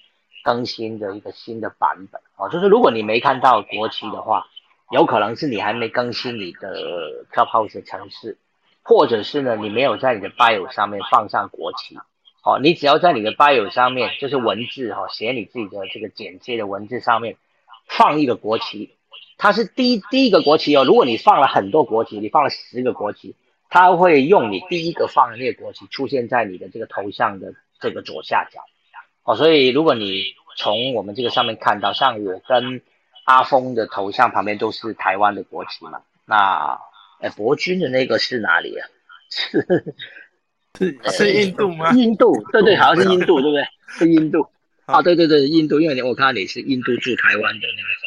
[0.44, 2.50] 更新的一个新的版本哦。
[2.50, 4.46] 就是如果你没看到国旗的话，
[4.92, 8.38] 有可能是你还没更新你的 Clubhouse 城市，
[8.84, 11.98] 或者是呢你没有在你的 Bio 上面放上国旗。
[12.44, 17.38] 哦，你只要在你的 bio 上面，就是文字哈，写你自己的这个简介的文字上面
[17.88, 18.98] 放一个国旗，
[19.38, 20.84] 它是第一第一个国旗哦。
[20.84, 23.36] 如果你放了很多国旗，你放了十个国旗，
[23.70, 28.62] 它会用你第一个放的那个国旗出现在你的这个头像的这个左下角。
[29.24, 30.24] 哦，所以如果你
[30.58, 32.82] 从我们这个上面看到，像我跟
[33.26, 36.80] 阿峰的头像旁边都是台湾的国旗嘛，那
[37.20, 38.88] 哎，博君的那个是哪里啊？
[39.30, 39.96] 是。
[40.76, 41.92] 是是印度吗？
[41.92, 43.64] 印度，对对，好像是印度，对不对？
[43.90, 44.48] 是印度
[44.88, 48.03] 啊，对对对，印度，因为我看到你是印度驻台湾的那个。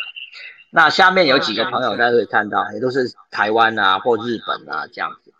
[0.71, 5.33] 那下面有几个朋友大家可以看到，也都是台湾啊或日本啊这样子。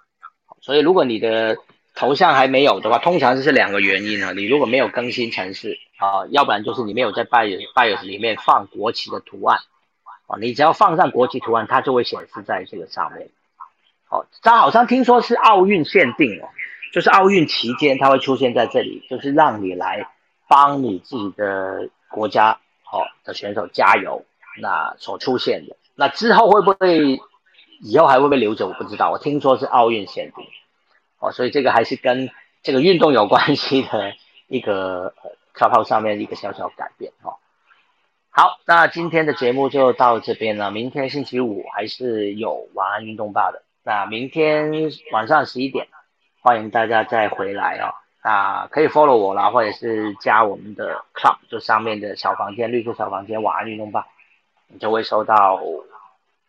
[0.61, 1.57] 所以如果你的
[1.95, 4.33] 头像还没有的话，通常是两个原因啊。
[4.33, 9.59] 你如果没有更新城市啊，要不然就是你没有在 Bios Bios 里面放国旗的图案
[10.27, 10.39] 啊。
[10.41, 13.29] 你只要放上国旗图案，它就会显示在这个上面。
[14.09, 16.49] 好，它好像听说是奥运限定哦。
[16.93, 20.09] 就是奥运期间，它会出现在这里，就是让你来
[20.49, 24.25] 帮你自己的国家好的选手加油。
[24.59, 27.21] 那所出现的，那之后会不会
[27.81, 28.67] 以后还会不会留着？
[28.67, 29.11] 我不知道。
[29.11, 30.45] 我听说是奥运限定
[31.19, 32.31] 哦，所以这个还是跟
[32.63, 34.13] 这个运动有关系的
[34.49, 35.15] 一个
[35.55, 37.37] 票号上面一个小小改变哦。
[38.31, 40.71] 好，那今天的节目就到这边了。
[40.71, 43.63] 明天星期五还是有晚安运动吧的。
[43.83, 44.73] 那明天
[45.13, 45.87] 晚上十一点。
[46.43, 47.91] 欢迎大家再回来哦，
[48.23, 54.07] 那可以 follow 我啦，或者是加我们的 club，就上面的小房间，绿色小房间，晚安运动吧，
[54.69, 55.61] 你就会收到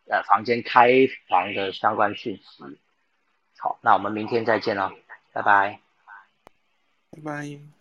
[0.10, 0.92] 呃房间开
[1.28, 2.80] 房的相关讯息。
[3.60, 4.92] 好，那我们明天再见喽，
[5.34, 5.80] 拜拜，
[7.12, 7.77] 拜拜。